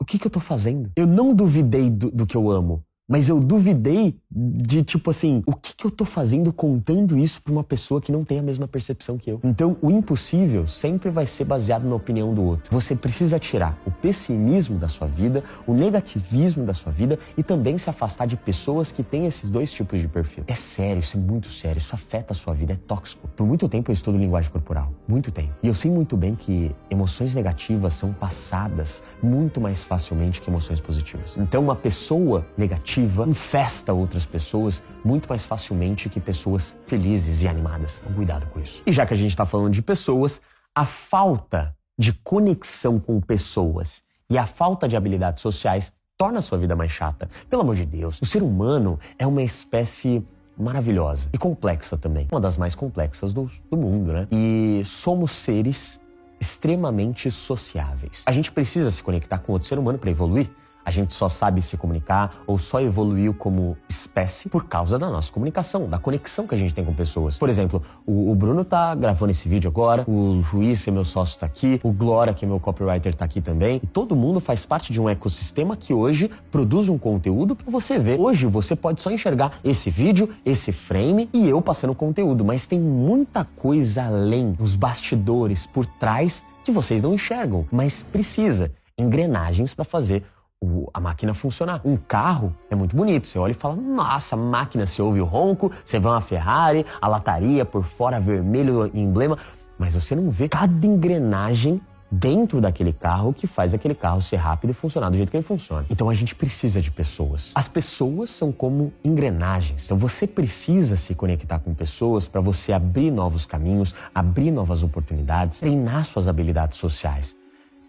o 0.00 0.04
que 0.04 0.16
que 0.16 0.26
eu 0.26 0.30
tô 0.30 0.40
fazendo? 0.40 0.92
Eu 0.94 1.08
não 1.08 1.34
duvidei 1.34 1.90
do, 1.90 2.10
do 2.10 2.24
que 2.24 2.36
eu 2.36 2.48
amo. 2.48 2.84
Mas 3.12 3.28
eu 3.28 3.38
duvidei 3.38 4.16
de, 4.30 4.82
tipo 4.82 5.10
assim, 5.10 5.42
o 5.44 5.52
que, 5.52 5.76
que 5.76 5.84
eu 5.84 5.90
tô 5.90 6.02
fazendo 6.02 6.50
contando 6.50 7.18
isso 7.18 7.42
pra 7.42 7.52
uma 7.52 7.62
pessoa 7.62 8.00
que 8.00 8.10
não 8.10 8.24
tem 8.24 8.38
a 8.38 8.42
mesma 8.42 8.66
percepção 8.66 9.18
que 9.18 9.30
eu? 9.30 9.38
Então, 9.44 9.76
o 9.82 9.90
impossível 9.90 10.66
sempre 10.66 11.10
vai 11.10 11.26
ser 11.26 11.44
baseado 11.44 11.84
na 11.84 11.94
opinião 11.94 12.32
do 12.32 12.42
outro. 12.42 12.72
Você 12.72 12.96
precisa 12.96 13.38
tirar 13.38 13.78
o 13.84 13.90
pessimismo 13.90 14.78
da 14.78 14.88
sua 14.88 15.06
vida, 15.06 15.44
o 15.66 15.74
negativismo 15.74 16.64
da 16.64 16.72
sua 16.72 16.90
vida 16.90 17.18
e 17.36 17.42
também 17.42 17.76
se 17.76 17.90
afastar 17.90 18.24
de 18.26 18.34
pessoas 18.34 18.90
que 18.90 19.02
têm 19.02 19.26
esses 19.26 19.50
dois 19.50 19.70
tipos 19.70 20.00
de 20.00 20.08
perfil. 20.08 20.44
É 20.46 20.54
sério, 20.54 21.00
isso 21.00 21.18
é 21.18 21.20
muito 21.20 21.48
sério, 21.48 21.76
isso 21.76 21.94
afeta 21.94 22.32
a 22.32 22.34
sua 22.34 22.54
vida, 22.54 22.72
é 22.72 22.76
tóxico. 22.76 23.28
Por 23.36 23.46
muito 23.46 23.68
tempo 23.68 23.90
eu 23.90 23.92
estudo 23.92 24.16
linguagem 24.16 24.50
corporal, 24.50 24.90
muito 25.06 25.30
tempo. 25.30 25.52
E 25.62 25.68
eu 25.68 25.74
sei 25.74 25.90
muito 25.90 26.16
bem 26.16 26.34
que 26.34 26.74
emoções 26.88 27.34
negativas 27.34 27.92
são 27.92 28.10
passadas 28.10 29.02
muito 29.22 29.60
mais 29.60 29.84
facilmente 29.84 30.40
que 30.40 30.48
emoções 30.48 30.80
positivas. 30.80 31.36
Então, 31.36 31.62
uma 31.62 31.76
pessoa 31.76 32.46
negativa 32.56 33.01
infesta 33.02 33.92
outras 33.92 34.26
pessoas 34.26 34.82
muito 35.04 35.28
mais 35.28 35.44
facilmente 35.44 36.08
que 36.08 36.20
pessoas 36.20 36.76
felizes 36.86 37.42
e 37.42 37.48
animadas. 37.48 38.02
Cuidado 38.14 38.46
com 38.46 38.60
isso. 38.60 38.82
E 38.86 38.92
já 38.92 39.04
que 39.06 39.14
a 39.14 39.16
gente 39.16 39.30
está 39.30 39.44
falando 39.46 39.72
de 39.72 39.82
pessoas, 39.82 40.42
A 40.74 40.86
falta 40.86 41.76
de 41.98 42.14
conexão 42.14 42.98
com 42.98 43.20
pessoas 43.20 44.02
e 44.30 44.38
a 44.38 44.46
falta 44.46 44.88
de 44.88 44.96
habilidades 44.96 45.42
sociais 45.42 45.92
torna 46.16 46.38
a 46.38 46.42
sua 46.42 46.56
vida 46.56 46.74
mais 46.74 46.90
chata. 46.90 47.28
Pelo 47.50 47.60
amor 47.60 47.76
de 47.76 47.84
Deus, 47.84 48.22
o 48.22 48.24
ser 48.24 48.42
humano 48.42 48.98
é 49.18 49.26
uma 49.26 49.42
espécie 49.42 50.26
maravilhosa 50.56 51.28
e 51.30 51.36
complexa 51.36 51.98
também. 51.98 52.26
Uma 52.32 52.40
das 52.40 52.56
mais 52.56 52.74
complexas 52.74 53.34
do, 53.34 53.50
do 53.70 53.76
mundo, 53.76 54.14
né? 54.14 54.26
E 54.32 54.82
somos 54.86 55.32
seres 55.32 56.00
extremamente 56.40 57.30
sociáveis. 57.30 58.22
A 58.24 58.32
gente 58.32 58.50
precisa 58.50 58.90
se 58.90 59.02
conectar 59.02 59.38
com 59.38 59.52
outro 59.52 59.68
ser 59.68 59.78
humano 59.78 59.98
para 59.98 60.10
evoluir. 60.10 60.50
A 60.84 60.90
gente 60.90 61.12
só 61.12 61.28
sabe 61.28 61.62
se 61.62 61.76
comunicar 61.76 62.42
ou 62.46 62.58
só 62.58 62.80
evoluiu 62.80 63.32
como 63.32 63.76
espécie 63.88 64.48
por 64.48 64.66
causa 64.66 64.98
da 64.98 65.08
nossa 65.08 65.32
comunicação, 65.32 65.88
da 65.88 65.98
conexão 65.98 66.46
que 66.46 66.54
a 66.54 66.58
gente 66.58 66.74
tem 66.74 66.84
com 66.84 66.92
pessoas. 66.92 67.38
Por 67.38 67.48
exemplo, 67.48 67.82
o, 68.06 68.30
o 68.30 68.34
Bruno 68.34 68.64
tá 68.64 68.94
gravando 68.94 69.30
esse 69.30 69.48
vídeo 69.48 69.68
agora, 69.68 70.04
o 70.06 70.42
Luiz, 70.52 70.84
que 70.84 70.90
é 70.90 70.92
meu 70.92 71.04
sócio, 71.04 71.38
tá 71.38 71.46
aqui, 71.46 71.80
o 71.82 71.92
Glória, 71.92 72.34
que 72.34 72.44
é 72.44 72.48
meu 72.48 72.60
copywriter, 72.60 73.14
tá 73.14 73.24
aqui 73.24 73.40
também. 73.40 73.80
E 73.82 73.86
todo 73.86 74.16
mundo 74.16 74.40
faz 74.40 74.66
parte 74.66 74.92
de 74.92 75.00
um 75.00 75.08
ecossistema 75.08 75.76
que 75.76 75.94
hoje 75.94 76.30
produz 76.50 76.88
um 76.88 76.98
conteúdo 76.98 77.54
para 77.56 77.70
você 77.70 77.98
ver. 77.98 78.20
Hoje 78.20 78.46
você 78.46 78.76
pode 78.76 79.00
só 79.00 79.10
enxergar 79.10 79.58
esse 79.64 79.90
vídeo, 79.90 80.28
esse 80.44 80.72
frame 80.72 81.30
e 81.32 81.48
eu 81.48 81.62
passando 81.62 81.94
conteúdo, 81.94 82.44
mas 82.44 82.66
tem 82.66 82.80
muita 82.80 83.44
coisa 83.56 84.04
além, 84.04 84.56
os 84.58 84.76
bastidores, 84.76 85.66
por 85.66 85.86
trás, 85.86 86.44
que 86.64 86.70
vocês 86.70 87.02
não 87.02 87.14
enxergam, 87.14 87.66
mas 87.70 88.02
precisa 88.02 88.72
engrenagens 88.96 89.74
para 89.74 89.84
fazer 89.84 90.24
o, 90.62 90.88
a 90.94 91.00
máquina 91.00 91.34
funcionar. 91.34 91.80
Um 91.84 91.96
carro 91.96 92.54
é 92.70 92.76
muito 92.76 92.94
bonito. 92.94 93.26
Você 93.26 93.38
olha 93.38 93.50
e 93.50 93.54
fala, 93.54 93.74
nossa, 93.74 94.36
máquina, 94.36 94.86
você 94.86 95.02
ouve 95.02 95.20
o 95.20 95.24
ronco, 95.24 95.72
você 95.84 95.98
vê 95.98 96.06
uma 96.06 96.20
Ferrari, 96.20 96.86
a 97.00 97.08
lataria 97.08 97.64
por 97.64 97.82
fora 97.82 98.20
vermelho 98.20 98.88
emblema, 98.94 99.36
mas 99.76 99.94
você 99.94 100.14
não 100.14 100.30
vê 100.30 100.48
cada 100.48 100.86
engrenagem 100.86 101.80
dentro 102.08 102.60
daquele 102.60 102.92
carro 102.92 103.32
que 103.32 103.46
faz 103.46 103.72
aquele 103.72 103.94
carro 103.94 104.20
ser 104.20 104.36
rápido 104.36 104.70
e 104.70 104.74
funcionar 104.74 105.08
do 105.08 105.16
jeito 105.16 105.30
que 105.30 105.36
ele 105.36 105.42
funciona. 105.42 105.86
Então 105.88 106.10
a 106.10 106.14
gente 106.14 106.34
precisa 106.34 106.80
de 106.80 106.90
pessoas. 106.90 107.52
As 107.54 107.66
pessoas 107.66 108.28
são 108.30 108.52
como 108.52 108.92
engrenagens. 109.02 109.86
Então 109.86 109.96
você 109.96 110.26
precisa 110.26 110.96
se 110.96 111.14
conectar 111.14 111.58
com 111.58 111.74
pessoas 111.74 112.28
para 112.28 112.40
você 112.40 112.72
abrir 112.72 113.10
novos 113.10 113.46
caminhos, 113.46 113.94
abrir 114.14 114.50
novas 114.50 114.82
oportunidades, 114.82 115.58
treinar 115.58 116.04
suas 116.04 116.28
habilidades 116.28 116.76
sociais. 116.76 117.41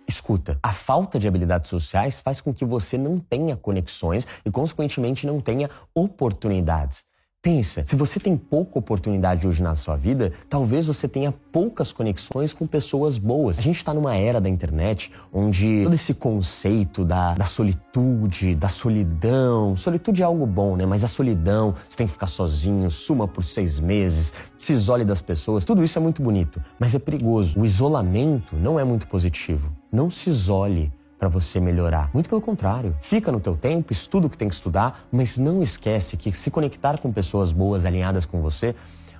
Escuta, 0.07 0.59
a 0.61 0.73
falta 0.73 1.17
de 1.17 1.27
habilidades 1.27 1.69
sociais 1.69 2.19
faz 2.19 2.41
com 2.41 2.53
que 2.53 2.65
você 2.65 2.97
não 2.97 3.19
tenha 3.19 3.55
conexões 3.55 4.27
e, 4.45 4.51
consequentemente, 4.51 5.25
não 5.25 5.39
tenha 5.39 5.69
oportunidades. 5.95 7.05
Pensa, 7.43 7.85
se 7.85 7.93
você 7.97 8.21
tem 8.21 8.37
pouca 8.37 8.79
oportunidade 8.79 9.45
hoje 9.45 9.61
na 9.61 9.75
sua 9.75 9.97
vida, 9.97 10.31
talvez 10.49 10.85
você 10.85 11.09
tenha 11.09 11.29
poucas 11.51 11.91
conexões 11.91 12.53
com 12.53 12.65
pessoas 12.65 13.17
boas. 13.17 13.59
A 13.59 13.61
gente 13.61 13.75
está 13.75 13.93
numa 13.93 14.15
era 14.15 14.39
da 14.39 14.47
internet 14.47 15.11
onde 15.29 15.83
todo 15.83 15.93
esse 15.93 16.13
conceito 16.13 17.03
da, 17.03 17.33
da 17.33 17.43
solitude, 17.43 18.55
da 18.55 18.69
solidão, 18.69 19.75
solitude 19.75 20.21
é 20.21 20.25
algo 20.25 20.45
bom, 20.45 20.77
né? 20.77 20.85
Mas 20.85 21.03
a 21.03 21.07
solidão, 21.09 21.75
você 21.85 21.97
tem 21.97 22.07
que 22.07 22.13
ficar 22.13 22.27
sozinho, 22.27 22.89
suma 22.89 23.27
por 23.27 23.43
seis 23.43 23.77
meses, 23.77 24.31
se 24.57 24.71
isole 24.71 25.03
das 25.03 25.21
pessoas, 25.21 25.65
tudo 25.65 25.83
isso 25.83 25.99
é 25.99 26.01
muito 26.01 26.21
bonito, 26.21 26.63
mas 26.79 26.95
é 26.95 26.99
perigoso. 26.99 27.59
O 27.59 27.65
isolamento 27.65 28.55
não 28.55 28.79
é 28.79 28.85
muito 28.85 29.05
positivo. 29.05 29.69
Não 29.91 30.09
se 30.09 30.29
isole 30.29 30.93
para 31.23 31.29
você 31.29 31.57
melhorar. 31.57 32.09
Muito 32.13 32.27
pelo 32.27 32.41
contrário. 32.41 32.93
Fica 32.99 33.31
no 33.31 33.39
teu 33.39 33.55
tempo, 33.55 33.93
estuda 33.93 34.27
o 34.27 34.29
que 34.29 34.37
tem 34.37 34.49
que 34.49 34.55
estudar, 34.55 35.07
mas 35.09 35.37
não 35.37 35.61
esquece 35.61 36.17
que 36.17 36.33
se 36.33 36.51
conectar 36.51 36.99
com 36.99 37.13
pessoas 37.13 37.53
boas, 37.53 37.85
alinhadas 37.85 38.25
com 38.25 38.41
você, 38.41 38.75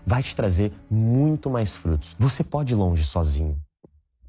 vai 0.06 0.22
te 0.22 0.36
trazer 0.36 0.74
muito 0.92 1.50
mais 1.50 1.74
frutos. 1.74 2.14
Você 2.20 2.44
pode 2.44 2.74
ir 2.74 2.76
longe 2.76 3.06
sozinho, 3.06 3.56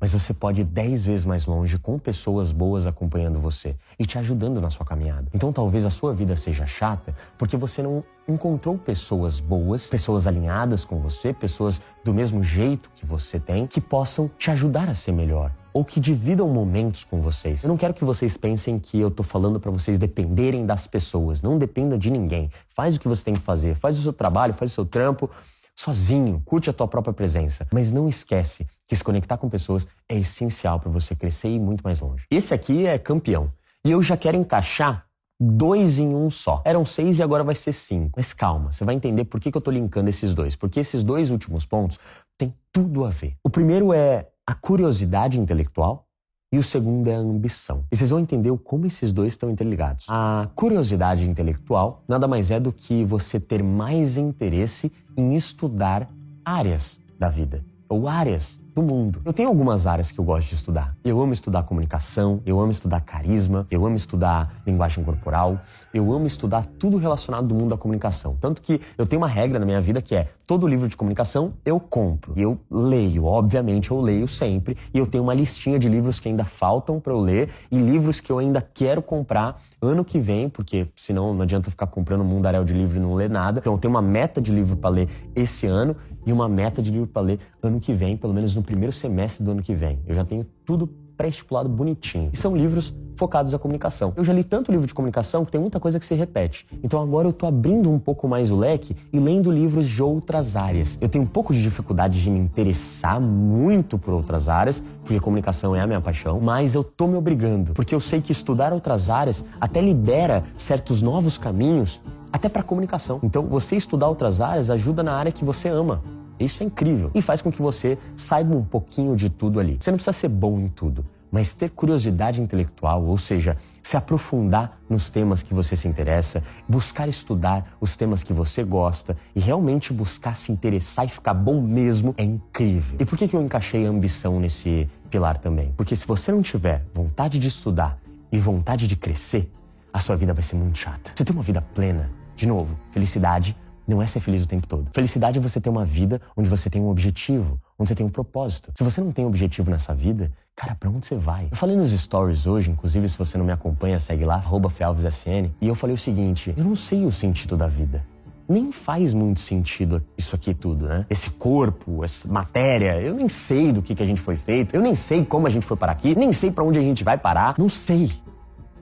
mas 0.00 0.12
você 0.12 0.32
pode 0.32 0.60
ir 0.60 0.64
dez 0.64 1.04
vezes 1.04 1.26
mais 1.26 1.46
longe 1.46 1.76
com 1.76 1.98
pessoas 1.98 2.52
boas 2.52 2.86
acompanhando 2.86 3.40
você 3.40 3.74
e 3.98 4.06
te 4.06 4.20
ajudando 4.20 4.60
na 4.60 4.70
sua 4.70 4.86
caminhada. 4.86 5.26
Então 5.34 5.52
talvez 5.52 5.84
a 5.84 5.90
sua 5.90 6.14
vida 6.14 6.36
seja 6.36 6.66
chata 6.66 7.12
porque 7.36 7.56
você 7.56 7.82
não 7.82 8.04
encontrou 8.28 8.78
pessoas 8.78 9.40
boas, 9.40 9.88
pessoas 9.88 10.28
alinhadas 10.28 10.84
com 10.84 11.00
você, 11.00 11.32
pessoas 11.32 11.82
do 12.04 12.14
mesmo 12.14 12.40
jeito 12.40 12.88
que 12.94 13.04
você 13.04 13.40
tem, 13.40 13.66
que 13.66 13.80
possam 13.80 14.30
te 14.38 14.52
ajudar 14.52 14.88
a 14.88 14.94
ser 14.94 15.10
melhor 15.10 15.50
ou 15.74 15.84
que 15.84 15.98
dividam 15.98 16.48
momentos 16.48 17.02
com 17.02 17.20
vocês. 17.20 17.64
Eu 17.64 17.68
não 17.68 17.76
quero 17.76 17.92
que 17.92 18.04
vocês 18.04 18.36
pensem 18.36 18.78
que 18.78 18.98
eu 18.98 19.10
tô 19.10 19.24
falando 19.24 19.58
para 19.58 19.72
vocês 19.72 19.98
dependerem 19.98 20.64
das 20.64 20.86
pessoas. 20.86 21.42
Não 21.42 21.58
dependa 21.58 21.98
de 21.98 22.10
ninguém. 22.10 22.48
Faz 22.68 22.94
o 22.94 23.00
que 23.00 23.08
você 23.08 23.24
tem 23.24 23.34
que 23.34 23.40
fazer, 23.40 23.74
faz 23.74 23.98
o 23.98 24.02
seu 24.02 24.12
trabalho, 24.12 24.54
faz 24.54 24.70
o 24.70 24.74
seu 24.74 24.86
trampo 24.86 25.28
sozinho, 25.74 26.40
curte 26.44 26.70
a 26.70 26.72
tua 26.72 26.86
própria 26.86 27.12
presença, 27.12 27.66
mas 27.72 27.90
não 27.92 28.08
esquece 28.08 28.64
que 28.86 28.94
se 28.94 29.02
conectar 29.02 29.36
com 29.36 29.48
pessoas 29.48 29.88
é 30.08 30.16
essencial 30.16 30.78
para 30.78 30.88
você 30.88 31.16
crescer 31.16 31.48
e 31.48 31.56
ir 31.56 31.58
muito 31.58 31.82
mais 31.82 31.98
longe. 31.98 32.24
Esse 32.30 32.54
aqui 32.54 32.86
é 32.86 32.96
campeão. 32.96 33.50
E 33.84 33.90
eu 33.90 34.00
já 34.00 34.16
quero 34.16 34.36
encaixar 34.36 35.06
dois 35.40 35.98
em 35.98 36.14
um 36.14 36.30
só. 36.30 36.62
Eram 36.64 36.84
seis 36.84 37.18
e 37.18 37.22
agora 37.22 37.42
vai 37.42 37.54
ser 37.54 37.72
cinco. 37.72 38.12
Mas 38.16 38.32
calma, 38.32 38.70
você 38.70 38.84
vai 38.84 38.94
entender 38.94 39.24
por 39.24 39.40
que, 39.40 39.50
que 39.50 39.56
eu 39.56 39.60
tô 39.60 39.70
linkando 39.70 40.08
esses 40.08 40.34
dois. 40.34 40.54
Porque 40.54 40.80
esses 40.80 41.02
dois 41.02 41.30
últimos 41.30 41.66
pontos 41.66 41.98
têm 42.38 42.54
tudo 42.72 43.04
a 43.04 43.10
ver. 43.10 43.36
O 43.42 43.50
primeiro 43.50 43.92
é 43.92 44.28
a 44.46 44.54
curiosidade 44.54 45.40
intelectual 45.40 46.06
e 46.52 46.58
o 46.58 46.62
segundo 46.62 47.08
é 47.08 47.16
a 47.16 47.18
ambição. 47.18 47.84
E 47.90 47.96
vocês 47.96 48.10
vão 48.10 48.20
entender 48.20 48.56
como 48.58 48.86
esses 48.86 49.12
dois 49.12 49.32
estão 49.32 49.50
interligados. 49.50 50.06
A 50.08 50.48
curiosidade 50.54 51.28
intelectual 51.28 52.02
nada 52.06 52.28
mais 52.28 52.50
é 52.50 52.60
do 52.60 52.72
que 52.72 53.04
você 53.04 53.40
ter 53.40 53.62
mais 53.62 54.16
interesse 54.16 54.92
em 55.16 55.34
estudar 55.34 56.08
áreas 56.44 57.00
da 57.18 57.28
vida 57.28 57.64
ou 57.94 58.08
áreas 58.08 58.60
do 58.74 58.82
mundo. 58.82 59.22
Eu 59.24 59.32
tenho 59.32 59.48
algumas 59.48 59.86
áreas 59.86 60.10
que 60.10 60.18
eu 60.18 60.24
gosto 60.24 60.48
de 60.48 60.56
estudar. 60.56 60.96
Eu 61.04 61.20
amo 61.20 61.32
estudar 61.32 61.62
comunicação, 61.62 62.42
eu 62.44 62.58
amo 62.58 62.72
estudar 62.72 63.00
carisma, 63.02 63.68
eu 63.70 63.86
amo 63.86 63.94
estudar 63.94 64.62
linguagem 64.66 65.04
corporal, 65.04 65.60
eu 65.92 66.12
amo 66.12 66.26
estudar 66.26 66.66
tudo 66.76 66.96
relacionado 66.96 67.46
do 67.46 67.54
mundo 67.54 67.70
da 67.70 67.76
comunicação. 67.76 68.36
Tanto 68.40 68.60
que 68.60 68.80
eu 68.98 69.06
tenho 69.06 69.22
uma 69.22 69.28
regra 69.28 69.60
na 69.60 69.64
minha 69.64 69.80
vida 69.80 70.02
que 70.02 70.16
é 70.16 70.28
todo 70.44 70.66
livro 70.66 70.88
de 70.88 70.96
comunicação 70.96 71.52
eu 71.64 71.78
compro. 71.78 72.32
E 72.36 72.42
eu 72.42 72.58
leio, 72.68 73.26
obviamente 73.26 73.92
eu 73.92 74.00
leio 74.00 74.26
sempre, 74.26 74.76
e 74.92 74.98
eu 74.98 75.06
tenho 75.06 75.22
uma 75.22 75.34
listinha 75.34 75.78
de 75.78 75.88
livros 75.88 76.18
que 76.18 76.28
ainda 76.28 76.44
faltam 76.44 76.98
para 76.98 77.12
eu 77.12 77.20
ler 77.20 77.50
e 77.70 77.78
livros 77.78 78.20
que 78.20 78.32
eu 78.32 78.40
ainda 78.40 78.60
quero 78.60 79.00
comprar 79.00 79.62
ano 79.80 80.04
que 80.04 80.18
vem, 80.18 80.48
porque 80.48 80.88
senão 80.96 81.32
não 81.32 81.42
adianta 81.42 81.68
eu 81.68 81.70
ficar 81.70 81.86
comprando 81.86 82.22
um 82.22 82.24
mundaréu 82.24 82.64
de 82.64 82.72
livro 82.72 82.96
e 82.96 83.00
não 83.00 83.14
ler 83.14 83.30
nada. 83.30 83.60
Então 83.60 83.74
eu 83.74 83.78
tenho 83.78 83.92
uma 83.92 84.02
meta 84.02 84.40
de 84.40 84.50
livro 84.50 84.76
para 84.76 84.90
ler 84.90 85.08
esse 85.36 85.66
ano 85.66 85.94
e 86.26 86.32
uma 86.32 86.48
meta 86.48 86.82
de 86.82 86.90
livro 86.90 87.06
para 87.06 87.22
ler 87.22 87.38
ano 87.62 87.80
que 87.80 87.92
vem, 87.92 88.16
pelo 88.16 88.32
menos 88.32 88.54
no 88.54 88.62
primeiro 88.62 88.92
semestre 88.92 89.44
do 89.44 89.50
ano 89.50 89.62
que 89.62 89.74
vem. 89.74 89.98
Eu 90.06 90.14
já 90.14 90.24
tenho 90.24 90.46
tudo 90.64 90.88
pré-estipulado 91.16 91.68
bonitinho. 91.68 92.30
E 92.32 92.36
são 92.36 92.56
livros 92.56 92.94
focados 93.16 93.52
na 93.52 93.58
comunicação. 93.58 94.12
Eu 94.16 94.24
já 94.24 94.32
li 94.32 94.42
tanto 94.42 94.72
livro 94.72 94.86
de 94.86 94.94
comunicação 94.94 95.44
que 95.44 95.52
tem 95.52 95.60
muita 95.60 95.78
coisa 95.78 96.00
que 96.00 96.06
se 96.06 96.14
repete. 96.14 96.66
Então 96.82 97.00
agora 97.00 97.28
eu 97.28 97.32
tô 97.32 97.46
abrindo 97.46 97.90
um 97.90 97.98
pouco 97.98 98.26
mais 98.26 98.50
o 98.50 98.56
leque 98.56 98.96
e 99.12 99.20
lendo 99.20 99.50
livros 99.50 99.88
de 99.88 100.02
outras 100.02 100.56
áreas. 100.56 100.98
Eu 101.00 101.08
tenho 101.08 101.22
um 101.22 101.26
pouco 101.28 101.54
de 101.54 101.62
dificuldade 101.62 102.20
de 102.20 102.28
me 102.28 102.40
interessar 102.40 103.20
muito 103.20 103.98
por 103.98 104.12
outras 104.12 104.48
áreas, 104.48 104.82
porque 105.04 105.20
comunicação 105.20 105.76
é 105.76 105.80
a 105.80 105.86
minha 105.86 106.00
paixão, 106.00 106.40
mas 106.40 106.74
eu 106.74 106.82
tô 106.82 107.06
me 107.06 107.16
obrigando, 107.16 107.72
porque 107.72 107.94
eu 107.94 108.00
sei 108.00 108.20
que 108.20 108.32
estudar 108.32 108.72
outras 108.72 109.08
áreas 109.08 109.44
até 109.60 109.80
libera 109.80 110.42
certos 110.56 111.00
novos 111.00 111.38
caminhos 111.38 112.00
até 112.32 112.48
para 112.48 112.64
comunicação. 112.64 113.20
Então, 113.22 113.44
você 113.44 113.76
estudar 113.76 114.08
outras 114.08 114.40
áreas 114.40 114.68
ajuda 114.68 115.04
na 115.04 115.12
área 115.12 115.30
que 115.30 115.44
você 115.44 115.68
ama. 115.68 116.02
Isso 116.38 116.62
é 116.62 116.66
incrível 116.66 117.10
e 117.14 117.22
faz 117.22 117.40
com 117.40 117.50
que 117.50 117.62
você 117.62 117.98
saiba 118.16 118.54
um 118.54 118.64
pouquinho 118.64 119.16
de 119.16 119.30
tudo 119.30 119.60
ali. 119.60 119.76
Você 119.80 119.90
não 119.90 119.98
precisa 119.98 120.12
ser 120.12 120.28
bom 120.28 120.58
em 120.58 120.66
tudo, 120.66 121.04
mas 121.30 121.54
ter 121.54 121.70
curiosidade 121.70 122.40
intelectual, 122.40 123.04
ou 123.04 123.18
seja, 123.18 123.56
se 123.82 123.96
aprofundar 123.96 124.78
nos 124.88 125.10
temas 125.10 125.42
que 125.42 125.52
você 125.52 125.76
se 125.76 125.86
interessa, 125.86 126.42
buscar 126.68 127.08
estudar 127.08 127.76
os 127.80 127.96
temas 127.96 128.24
que 128.24 128.32
você 128.32 128.62
gosta 128.62 129.16
e 129.34 129.40
realmente 129.40 129.92
buscar 129.92 130.36
se 130.36 130.50
interessar 130.50 131.04
e 131.04 131.08
ficar 131.08 131.34
bom 131.34 131.60
mesmo 131.60 132.14
é 132.16 132.24
incrível. 132.24 132.96
E 132.98 133.04
por 133.04 133.18
que, 133.18 133.34
eu 133.34 133.42
encaixei 133.42 133.86
a 133.86 133.90
ambição 133.90 134.40
nesse 134.40 134.88
pilar 135.10 135.36
também? 135.38 135.72
Porque 135.76 135.94
se 135.94 136.06
você 136.06 136.32
não 136.32 136.40
tiver 136.40 136.84
vontade 136.94 137.38
de 137.38 137.48
estudar 137.48 137.98
e 138.32 138.38
vontade 138.38 138.86
de 138.86 138.96
crescer, 138.96 139.52
a 139.92 139.98
sua 139.98 140.16
vida 140.16 140.32
vai 140.32 140.42
ser 140.42 140.56
muito 140.56 140.78
chata. 140.78 141.12
Você 141.14 141.24
tem 141.24 141.34
uma 141.34 141.42
vida 141.42 141.60
plena. 141.60 142.10
De 142.34 142.48
novo, 142.48 142.76
felicidade 142.90 143.56
não 143.86 144.00
é 144.00 144.06
ser 144.06 144.20
feliz 144.20 144.44
o 144.44 144.48
tempo 144.48 144.66
todo. 144.66 144.88
Felicidade 144.92 145.38
é 145.38 145.42
você 145.42 145.60
ter 145.60 145.68
uma 145.68 145.84
vida 145.84 146.20
onde 146.36 146.48
você 146.48 146.70
tem 146.70 146.80
um 146.80 146.88
objetivo, 146.88 147.60
onde 147.78 147.88
você 147.88 147.94
tem 147.94 148.06
um 148.06 148.10
propósito. 148.10 148.72
Se 148.74 148.82
você 148.82 149.00
não 149.00 149.12
tem 149.12 149.24
objetivo 149.24 149.70
nessa 149.70 149.94
vida, 149.94 150.32
cara, 150.56 150.74
pra 150.74 150.88
onde 150.88 151.06
você 151.06 151.16
vai? 151.16 151.48
Eu 151.50 151.56
falei 151.56 151.76
nos 151.76 151.90
stories 151.90 152.46
hoje, 152.46 152.70
inclusive 152.70 153.08
se 153.08 153.18
você 153.18 153.36
não 153.36 153.44
me 153.44 153.52
acompanha, 153.52 153.98
segue 153.98 154.24
lá, 154.24 154.42
FelvesSN, 154.42 155.50
e 155.60 155.68
eu 155.68 155.74
falei 155.74 155.94
o 155.94 155.98
seguinte, 155.98 156.54
eu 156.56 156.64
não 156.64 156.74
sei 156.74 157.04
o 157.04 157.12
sentido 157.12 157.56
da 157.56 157.66
vida. 157.66 158.04
Nem 158.46 158.70
faz 158.70 159.14
muito 159.14 159.40
sentido 159.40 160.02
isso 160.18 160.36
aqui 160.36 160.52
tudo, 160.52 160.86
né? 160.86 161.06
Esse 161.08 161.30
corpo, 161.30 162.04
essa 162.04 162.28
matéria, 162.28 163.00
eu 163.00 163.14
nem 163.14 163.28
sei 163.28 163.72
do 163.72 163.80
que, 163.80 163.94
que 163.94 164.02
a 164.02 164.06
gente 164.06 164.20
foi 164.20 164.36
feito, 164.36 164.74
eu 164.74 164.82
nem 164.82 164.94
sei 164.94 165.24
como 165.24 165.46
a 165.46 165.50
gente 165.50 165.64
foi 165.64 165.78
parar 165.78 165.92
aqui, 165.92 166.14
nem 166.14 166.30
sei 166.30 166.50
para 166.50 166.62
onde 166.62 166.78
a 166.78 166.82
gente 166.82 167.02
vai 167.02 167.16
parar, 167.16 167.54
não 167.56 167.70
sei. 167.70 168.10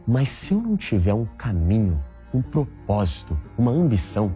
Mas 0.06 0.28
se 0.30 0.52
eu 0.52 0.60
não 0.60 0.76
tiver 0.76 1.14
um 1.14 1.24
caminho, 1.38 2.02
um 2.34 2.42
propósito, 2.42 3.38
uma 3.56 3.70
ambição, 3.70 4.32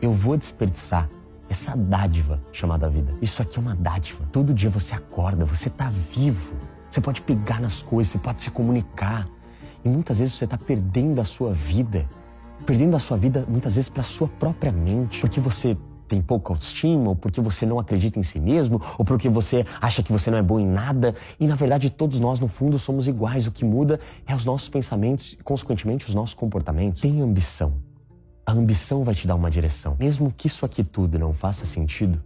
eu 0.00 0.12
vou 0.12 0.36
desperdiçar 0.36 1.08
essa 1.48 1.76
dádiva 1.76 2.40
chamada 2.52 2.88
vida. 2.88 3.14
Isso 3.22 3.40
aqui 3.40 3.58
é 3.58 3.62
uma 3.62 3.74
dádiva. 3.74 4.24
Todo 4.30 4.52
dia 4.52 4.70
você 4.70 4.94
acorda, 4.94 5.44
você 5.44 5.68
está 5.68 5.90
vivo. 5.90 6.54
Você 6.90 7.00
pode 7.00 7.22
pegar 7.22 7.60
nas 7.60 7.82
coisas, 7.82 8.12
você 8.12 8.18
pode 8.18 8.40
se 8.40 8.50
comunicar. 8.50 9.28
E 9.84 9.88
muitas 9.88 10.18
vezes 10.18 10.34
você 10.34 10.44
está 10.44 10.58
perdendo 10.58 11.20
a 11.20 11.24
sua 11.24 11.52
vida. 11.52 12.08
Perdendo 12.66 12.96
a 12.96 12.98
sua 12.98 13.16
vida 13.16 13.44
muitas 13.48 13.76
vezes 13.76 13.88
para 13.88 14.02
a 14.02 14.04
sua 14.04 14.28
própria 14.28 14.70
mente. 14.70 15.20
Porque 15.20 15.40
você 15.40 15.76
tem 16.06 16.22
pouca 16.22 16.52
autoestima, 16.52 17.10
ou 17.10 17.16
porque 17.16 17.40
você 17.40 17.66
não 17.66 17.78
acredita 17.78 18.18
em 18.18 18.22
si 18.22 18.40
mesmo, 18.40 18.80
ou 18.96 19.04
porque 19.04 19.28
você 19.28 19.66
acha 19.80 20.02
que 20.02 20.10
você 20.10 20.30
não 20.30 20.38
é 20.38 20.42
bom 20.42 20.58
em 20.58 20.66
nada. 20.66 21.14
E 21.38 21.46
na 21.46 21.54
verdade, 21.54 21.90
todos 21.90 22.18
nós, 22.18 22.40
no 22.40 22.48
fundo, 22.48 22.78
somos 22.78 23.06
iguais. 23.06 23.46
O 23.46 23.52
que 23.52 23.64
muda 23.64 24.00
é 24.26 24.34
os 24.34 24.44
nossos 24.44 24.68
pensamentos 24.68 25.34
e, 25.34 25.42
consequentemente, 25.42 26.06
os 26.08 26.14
nossos 26.14 26.34
comportamentos. 26.34 27.02
Tenha 27.02 27.22
ambição. 27.22 27.87
A 28.48 28.52
ambição 28.52 29.04
vai 29.04 29.14
te 29.14 29.26
dar 29.26 29.34
uma 29.34 29.50
direção. 29.50 29.94
Mesmo 30.00 30.32
que 30.34 30.46
isso 30.46 30.64
aqui 30.64 30.82
tudo 30.82 31.18
não 31.18 31.34
faça 31.34 31.66
sentido, 31.66 32.18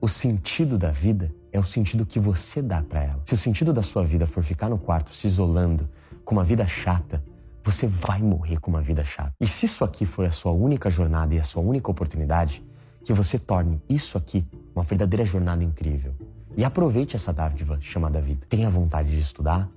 o 0.00 0.06
sentido 0.06 0.78
da 0.78 0.92
vida 0.92 1.34
é 1.50 1.58
o 1.58 1.64
sentido 1.64 2.06
que 2.06 2.20
você 2.20 2.62
dá 2.62 2.80
para 2.82 3.02
ela. 3.02 3.20
Se 3.24 3.34
o 3.34 3.36
sentido 3.36 3.72
da 3.72 3.82
sua 3.82 4.04
vida 4.04 4.28
for 4.28 4.44
ficar 4.44 4.68
no 4.68 4.78
quarto 4.78 5.12
se 5.12 5.26
isolando, 5.26 5.88
com 6.24 6.36
uma 6.36 6.44
vida 6.44 6.64
chata, 6.68 7.20
você 7.64 7.88
vai 7.88 8.22
morrer 8.22 8.60
com 8.60 8.70
uma 8.70 8.80
vida 8.80 9.04
chata. 9.04 9.32
E 9.40 9.46
se 9.48 9.66
isso 9.66 9.82
aqui 9.82 10.06
for 10.06 10.24
a 10.24 10.30
sua 10.30 10.52
única 10.52 10.88
jornada 10.88 11.34
e 11.34 11.40
a 11.40 11.42
sua 11.42 11.64
única 11.64 11.90
oportunidade, 11.90 12.64
que 13.04 13.12
você 13.12 13.36
torne 13.36 13.82
isso 13.88 14.16
aqui 14.16 14.46
uma 14.72 14.84
verdadeira 14.84 15.24
jornada 15.24 15.64
incrível. 15.64 16.14
E 16.56 16.64
aproveite 16.64 17.16
essa 17.16 17.32
dádiva 17.32 17.76
chamada 17.80 18.20
vida. 18.20 18.46
Tenha 18.48 18.70
vontade 18.70 19.10
de 19.10 19.18
estudar, 19.18 19.68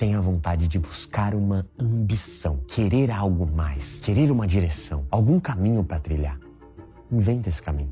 tenha 0.00 0.18
vontade 0.18 0.66
de 0.66 0.78
buscar 0.78 1.34
uma 1.34 1.62
ambição, 1.78 2.60
querer 2.66 3.10
algo 3.10 3.46
mais, 3.46 4.00
querer 4.00 4.30
uma 4.30 4.46
direção, 4.46 5.04
algum 5.10 5.38
caminho 5.38 5.84
para 5.84 6.00
trilhar. 6.00 6.38
Inventa 7.12 7.50
esse 7.50 7.62
caminho. 7.62 7.90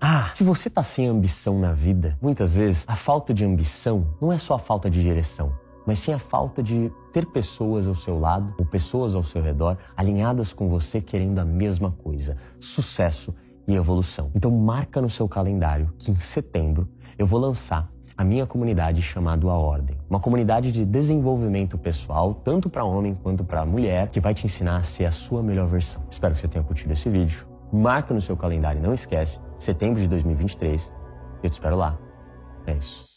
Ah, 0.00 0.32
se 0.34 0.42
você 0.42 0.68
está 0.68 0.82
sem 0.82 1.06
ambição 1.06 1.60
na 1.60 1.74
vida, 1.74 2.16
muitas 2.22 2.54
vezes 2.54 2.86
a 2.88 2.96
falta 2.96 3.34
de 3.34 3.44
ambição 3.44 4.06
não 4.18 4.32
é 4.32 4.38
só 4.38 4.54
a 4.54 4.58
falta 4.58 4.88
de 4.88 5.02
direção, 5.02 5.52
mas 5.86 5.98
sim 5.98 6.14
a 6.14 6.18
falta 6.18 6.62
de 6.62 6.90
ter 7.12 7.26
pessoas 7.26 7.86
ao 7.86 7.94
seu 7.94 8.18
lado 8.18 8.54
ou 8.56 8.64
pessoas 8.64 9.14
ao 9.14 9.22
seu 9.22 9.42
redor 9.42 9.76
alinhadas 9.94 10.54
com 10.54 10.66
você 10.66 10.98
querendo 10.98 11.40
a 11.40 11.44
mesma 11.44 11.90
coisa: 11.90 12.38
sucesso 12.58 13.34
e 13.68 13.74
evolução. 13.74 14.30
Então 14.34 14.50
marca 14.50 14.98
no 15.02 15.10
seu 15.10 15.28
calendário 15.28 15.92
que 15.98 16.10
em 16.10 16.18
setembro 16.20 16.88
eu 17.18 17.26
vou 17.26 17.38
lançar 17.38 17.92
a 18.20 18.24
minha 18.24 18.44
comunidade 18.44 19.00
chamado 19.00 19.48
A 19.48 19.54
Ordem. 19.54 19.96
Uma 20.10 20.20
comunidade 20.20 20.70
de 20.70 20.84
desenvolvimento 20.84 21.78
pessoal, 21.78 22.34
tanto 22.34 22.68
para 22.68 22.84
homem 22.84 23.18
quanto 23.22 23.42
para 23.42 23.64
mulher, 23.64 24.10
que 24.10 24.20
vai 24.20 24.34
te 24.34 24.44
ensinar 24.44 24.76
a 24.76 24.82
ser 24.82 25.06
a 25.06 25.10
sua 25.10 25.42
melhor 25.42 25.66
versão. 25.66 26.02
Espero 26.10 26.34
que 26.34 26.40
você 26.40 26.46
tenha 26.46 26.62
curtido 26.62 26.92
esse 26.92 27.08
vídeo. 27.08 27.46
Marca 27.72 28.12
no 28.12 28.20
seu 28.20 28.36
calendário, 28.36 28.82
não 28.82 28.92
esquece, 28.92 29.40
setembro 29.58 30.02
de 30.02 30.06
2023. 30.06 30.92
Eu 31.42 31.48
te 31.48 31.54
espero 31.54 31.76
lá. 31.76 31.98
É 32.66 32.74
isso. 32.74 33.08